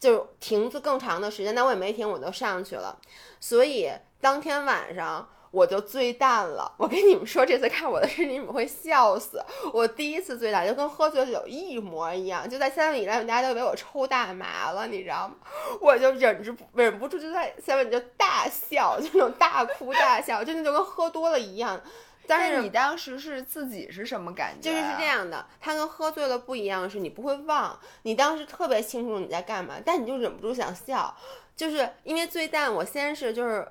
[0.00, 2.98] 就停住更长的时间，但我也没停，我就上去了，
[3.38, 5.28] 所以当天晚上。
[5.52, 9.38] 我就醉淡了，我跟你们说，这次看我的视频你们会笑死。
[9.72, 15.34] 我第一次醉淡就跟喝醉酒一模一样，就在三文里来，大家都以为我抽大麻了，你知道吗？
[15.78, 21.78] 我就忍住忍不住就在下面就大笑，就那种大哭大笑，真的就跟喝多了一样。
[22.26, 25.04] 但是你当时是自己是什么感觉、啊就是是这。
[25.04, 31.14] 样的，它跟喝醉了不一样，是你不会忘，你当时特别清楚你在干嘛，但你就忍不住想笑，
[31.54, 33.70] 就是因为醉淡，我先是就是。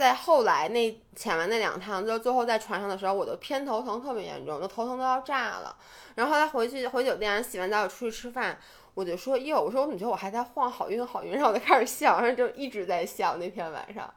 [0.00, 5.76] 在后来那潜完那两趟，就最后在船上的时候，我的偏头疼特别严重，就头疼都要炸了。
[6.14, 8.58] 然后后来回去回酒店洗完澡出去吃饭，
[8.94, 14.10] 我就说哟，我说我怎么觉得我还在晃，好晕好晕，然后我就开始笑，然后就一直在笑那天晚上。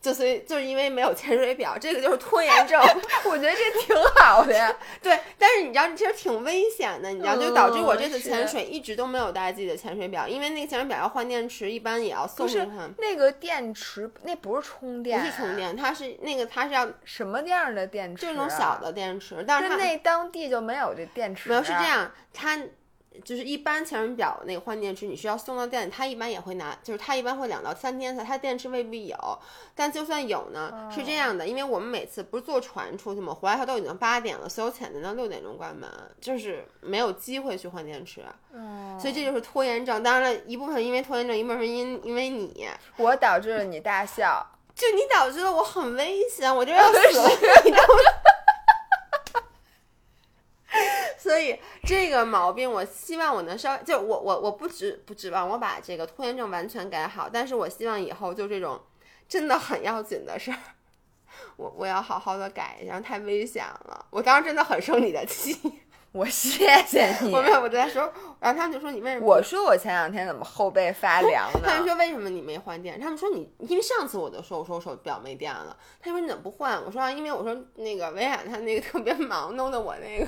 [0.00, 2.80] 就所以就是因为没有潜水表，这个就是拖延症。
[3.26, 4.74] 我觉得这挺好的呀。
[5.02, 12.48] 对，但是你知道，其实挺危险的，你知道，就导致我这次嗯潜水一直都没有带自己的潜水表，因为那个潜水表要换电池，一般也要送。
[12.98, 18.28] 那个电池，那不是充电、不是充，电，它是那个它是要什么样的电池、啊？
[18.28, 21.50] 这种小的电池，但是它那那当地就没有这电池、啊。
[21.50, 22.58] 没有是这，样，它
[23.24, 29.38] 就是一般潜水表那个换电池你需要送到店，里，他一般也会拿，就是他一般会两到三天才，他电池未必有，
[29.74, 35.90] 但就算有呢，是这样的，因为我们每次不是坐船出去嘛，回来它都已经八点了，所有潜店到六点钟关门，
[36.20, 40.02] 就是没有机会去换电池，嗯，所以这就是拖延症。
[40.02, 44.46] 当然了，一部分因为拖延症，一部分因因为你，我导致了你大笑。
[44.72, 47.28] 就你导致了我很危险，我就 要死了，
[47.64, 47.98] 你知道吗？
[51.30, 58.80] 所以这个毛病，我希望我能稍微，就我我我不指不指望我把这个拖延症完全改好，但是我希望以后就这种
[59.28, 60.58] 真的很要紧的事儿，
[61.56, 64.06] 我我要好好的改一下，太危险了。
[64.10, 65.56] 我当时真的很生你的气，
[66.10, 67.32] 我谢谢你。
[67.32, 69.26] 我没有我在说，然后他们就说你为什么？
[69.26, 71.60] 我说我前两天怎么后背发凉呢？
[71.64, 72.98] 他们说为什么你没换电？
[73.00, 76.82] 他们说你因为上次我就说我说我手表没电了，他说你怎么不换？
[76.84, 80.26] 我说啊，因为我说那个维亚他那个特别忙，弄得我那个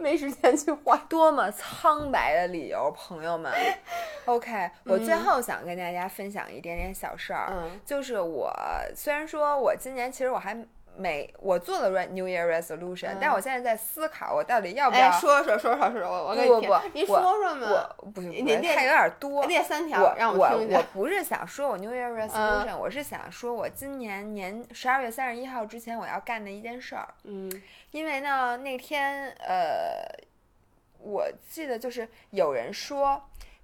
[0.00, 0.96] 没时间去画。
[1.08, 3.52] 多么苍白的理由，朋友们。
[4.26, 8.52] OK，我最后想跟大家分享一点点小事儿，嗯就是我
[8.94, 10.56] 虽然说我今年其实我还
[10.96, 15.10] 没我做了 New Year Resolution，、但我现在在思考我到底要不要。
[15.12, 17.68] 说说说说说，我我不不不，您我说说嘛。
[17.98, 19.46] 我不是不是你列太有点多。
[19.46, 20.82] 列三条我让我我听一下。
[20.92, 27.08] 不是想说我 New Year Resolution，、我是想说我今年年十二月三十一号之前我要干的一件事儿。
[27.24, 27.50] 嗯
[27.92, 30.06] 因为呢，那天呃，
[30.98, 33.20] 我记得就是有人说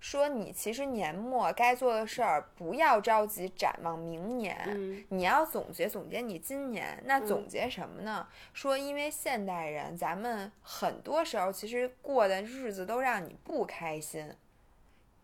[0.08, 7.02] 说你其实年末该做的事儿，不要着急展望明年，嗯你要总结总结你今年。
[7.06, 8.28] 那总结什么呢？
[8.52, 14.32] 说因为现代人，咱们很多时候其实过的日子都让你不开心，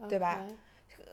[0.08, 0.44] 对吧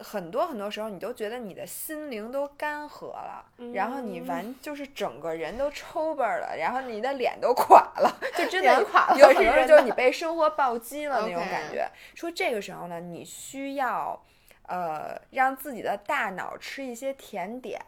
[0.02, 11.89] 很多很多时候，你都觉得你的心灵都干涸了，然后你嗯完就是整个人都抽巴儿了，然后你的脸都垮了， 就真的脸垮了有很多是真的人就是你被生活暴击了那种感觉。
[12.16, 14.22] 说这个时候呢，你需要
[14.68, 17.82] 呃让自己的大脑吃一些甜点。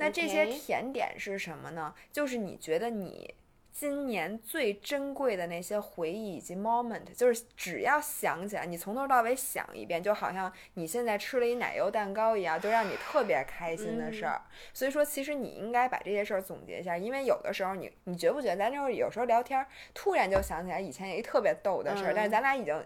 [0.00, 1.92] 那这些甜点是什么呢？
[2.12, 3.34] 就是你觉得你
[3.78, 14.42] 今年最珍贵的那些回忆以及 moment，就是只要想起来，你从头到尾想一遍，就好像你现在吃了一奶油蛋糕一样，就让你特别开心的事儿。
[14.74, 22.84] 所以说，其实你应该把这些事儿总结一下，因为有的时候你你觉不觉得咱这会儿有时候聊天儿，突然就想起来以前有一特别逗的事儿，嗯但是咱俩已经。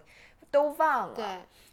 [0.51, 1.14] 都忘了。
[1.14, 1.24] 对，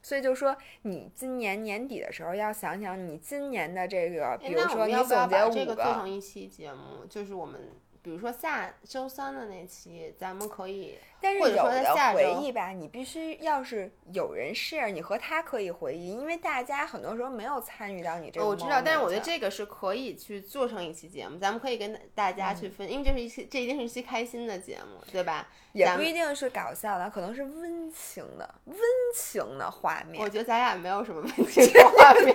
[0.01, 7.05] 所以就说你今年年底的时候要想想你今年的这个，比如说你总结五这个做成一期节目？
[7.09, 7.59] 就是我们
[8.01, 18.47] 比如说下周三的那期，咱们可以但是有或者说的回忆吧，你必须要是有人 share，你和他可以回忆，因为大家很多时候没有参与到你这个。
[18.47, 25.47] 我知道，但是我觉得这个是可以去做成一期节目，咱们可以跟大家嗯去分，因为这是一期，这一定是一期开心的节目，对吧？
[25.73, 28.75] 也不一定是搞笑的，可能是温情的、温
[29.15, 30.23] 情的画面。
[30.23, 32.33] 我觉得咱俩没有什么温情的画面。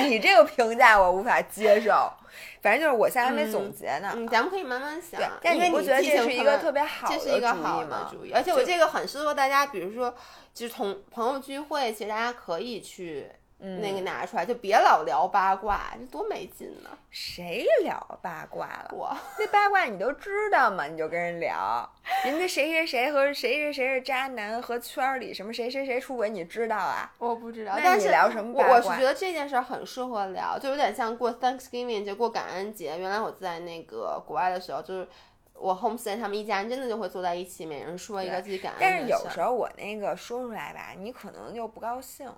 [0.10, 2.12] 你这个评价我无法接受。
[2.60, 4.10] 反正就是我现在还没总结呢。
[4.16, 7.84] 嗯，咱们可以慢慢想对，，但你不觉得这是一个特别好这的个好？
[7.84, 10.14] 的主意，而且我这个很适合大家，比如说，
[10.52, 13.30] 就是同朋友聚会，其实大家可以去
[13.60, 16.90] 嗯那个拿出来，就别老聊八卦，这多没劲呢。
[17.10, 18.90] 谁聊八卦了？
[18.92, 20.86] 我那八卦你都知道吗？
[20.86, 21.88] 你就跟人聊，
[22.24, 27.12] 人家谁谁谁和谁谁谁是渣男，和圈儿里什么谁谁谁出轨，你知道啊？
[27.18, 32.98] 我不知道，那但是你聊什么我我是觉得这件事儿很适合聊，就有点像过 Thanksgiving，就过感恩节。
[32.98, 35.08] 原来我在那个国外的时候，就是
[35.54, 42.30] 我 homestay 他们一家人真的就会坐在一起，每人说一个自己感恩的但是有时候我那个说出来吧，你可能就不高兴。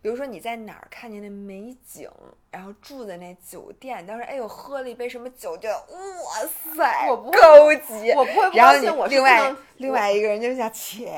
[0.00, 2.10] 比如说你在哪儿看见那美景，
[2.50, 6.44] 然后住的那酒店，当时哎呦喝了一杯什么酒，就哇
[6.76, 8.10] 塞，我高级。
[8.10, 11.08] 我不会不高兴，我是另外另外一个人就想切，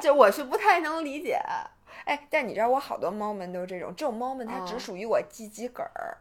[0.00, 1.38] 就我是不太能理解。
[2.06, 6.16] 哎，但你知道我好多 moment 都是这种，这种 moment 它只嗯属于我自己个儿。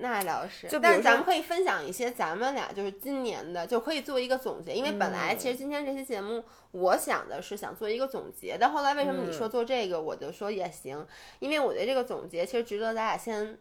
[0.00, 4.74] 那倒是，就但是咱们可以分享一些咱们俩就是今年的，就可以做一个总结。
[4.74, 11.06] 因为本来嗯其实今天这期节目，我想的是想做一个总结，但后来为什么你嗯说做这个，我就说也行，
[11.38, 13.56] 因为我觉得这个总结其实值得咱俩先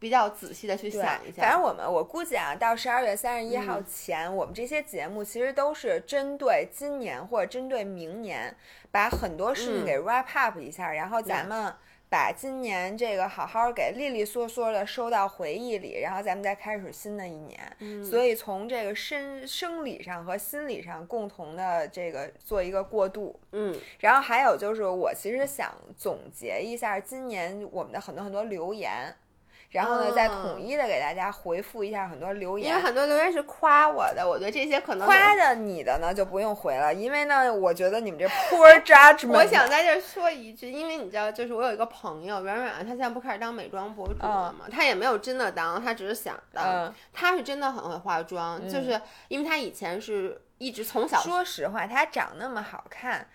[0.00, 1.42] 比较仔细的去想一下。
[1.42, 8.54] 反正我们我估计啊，到十二月三十一号嗯前，我们这些节目其实都是针对今年或者针对明年，
[8.90, 11.72] 把很多事情嗯给 wrap up 一下，然后咱们
[12.10, 17.60] 把今年这个好好给利利索索的收到回忆里，然后咱们再开始新的一年。
[17.80, 23.38] 嗯所以从这个身生理上和心理上共同的这个做一个过渡。
[23.52, 29.14] 嗯然后还有就是，我其实想总结一下今年我们的很多很多留言，
[29.70, 32.70] 然后呢，再嗯统一的给大家回复一下很多留言。
[32.70, 39.32] 因为很多留言是夸我的，我觉得这些可能夸的你的呢就不用回了，因为呢，我觉得你们这 poor judgment。
[39.32, 46.64] 我想在这儿说一句，因为你知道，就是我有一个朋友软软，她现在不开始当美妆博主了嘛，她也没有真的当，她只是想当。
[46.64, 53.28] 嗯，她是真的很会化妆，就是因为她以前是一直从小说实话，她长那么好看，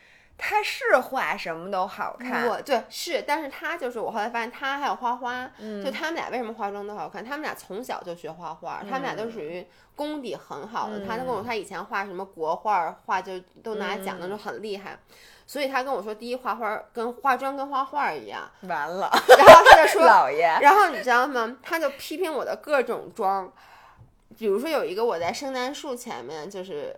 [0.46, 2.46] 她是画什么都好看。
[2.50, 7.24] 我对是，但是她就是我后来发现她还有花花，嗯就他们俩为什么化妆都好看？
[7.24, 9.66] 他们俩从小就学画画，他们俩都属于
[9.96, 11.06] 功底很好的。
[11.06, 15.00] 他就跟我说，他以前画什么国画，画就都拿奖的，就很厉害。
[15.48, 18.42] 所以他跟我说，第一画画跟化妆跟画画一样。
[18.64, 21.56] 完了，然后他就说， 老爷，然后你知道吗？
[21.64, 23.50] 他就批评我的各种妆，
[24.38, 26.94] 比如说有一个我在圣诞树前面就是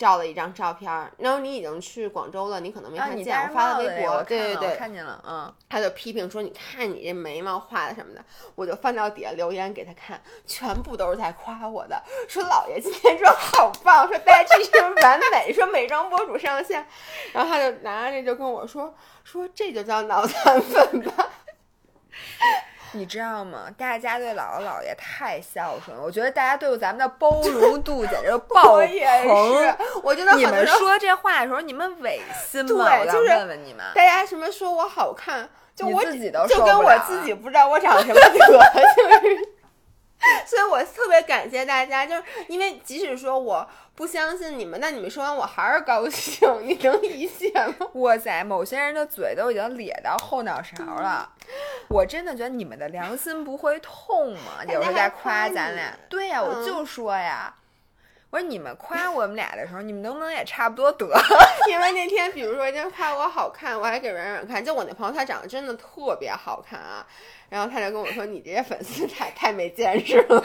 [0.00, 5.54] 照了一张照片儿，然后你已经去广州了，你可能没啊，看见，我发了微博，对对对，看见了，嗯。
[5.68, 8.24] 他就批评说：“你看你这眉毛画的什么的。”
[8.56, 16.86] 我就翻到底下留言给他看，全部都是在夸我的，说老爷今天妆好棒，说大家这是完美，说美妆博主上线。
[17.34, 21.28] 然后他就拿着这就跟我说：“说这就叫脑残粉吧。
[22.92, 23.66] 你知道吗？
[23.76, 29.58] 大家对姥姥姥爷太孝顺了，我觉得大家对咱们的包容度简直”爆我也棚。
[29.58, 32.88] 是，我觉得你们说这话的时候，你们违心吗？
[32.88, 33.84] 对我就是问问你们。
[33.94, 39.38] 大家什么说我好看，就我自己都就跟我自己不知道我长什么德行。
[40.46, 47.86] 所以我特别感谢大家，就是因为即使说我不相信你们，那你们说完我还是高兴， 你能理解吗？
[47.94, 51.30] 哇塞，某些人的嘴都已经咧到后脑勺了。
[51.88, 54.62] 我真的觉得你们的良心不会痛吗？
[54.68, 55.96] 有时候在夸咱俩。
[56.08, 57.52] 对呀、我嗯就说呀，
[58.30, 61.06] 我说你们夸我们俩的时候，你们能不能也差不多得？
[61.68, 67.04] 因为那天比如说人家夸我好看，我还给软软看，就我那朋友她长得真的特别好看啊，
[67.48, 70.44] 然后他就跟我说你这些粉丝太太没见识了。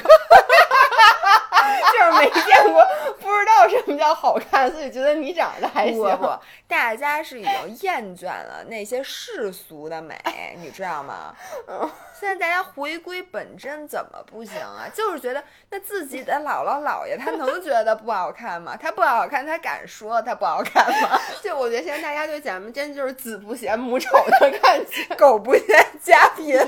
[1.91, 2.85] 就是没见过，
[3.19, 5.97] 不知道什么叫好看，所以觉得你长得还行。
[5.97, 10.17] 不不，大家是已经厌倦了那些世俗的美，
[10.57, 11.35] 你知道吗？
[11.67, 14.87] 嗯现在大家回归本真，怎么不行啊？
[14.93, 18.77] 就是觉得那自己的姥姥姥爷，他能觉得不好看吗？
[18.81, 21.19] 他不好看，他敢说他不好看吗？
[21.43, 24.09] 就我觉得现在大家对咱们真就是子不嫌母丑
[24.39, 25.13] 的感觉。
[25.15, 26.57] 狗不嫌家贫。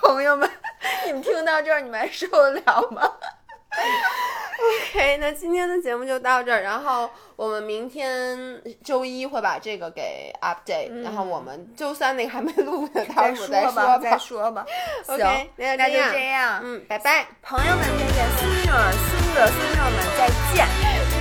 [0.00, 0.48] 朋友们，
[1.06, 3.10] 你们听到这儿，你们还受得了吗
[4.62, 14.66] ？OK，那今天的节目就到这儿，然后我们明天周一会把这个给 update，、然后我们周三那个还没录呢，到时候再说吧，再说吧。
[15.08, 16.60] OK，行，那就那就这样这样。
[16.62, 17.26] 嗯，拜拜。
[17.42, 21.11] 朋友们再见，孙女儿、孙子、孙女儿们再见。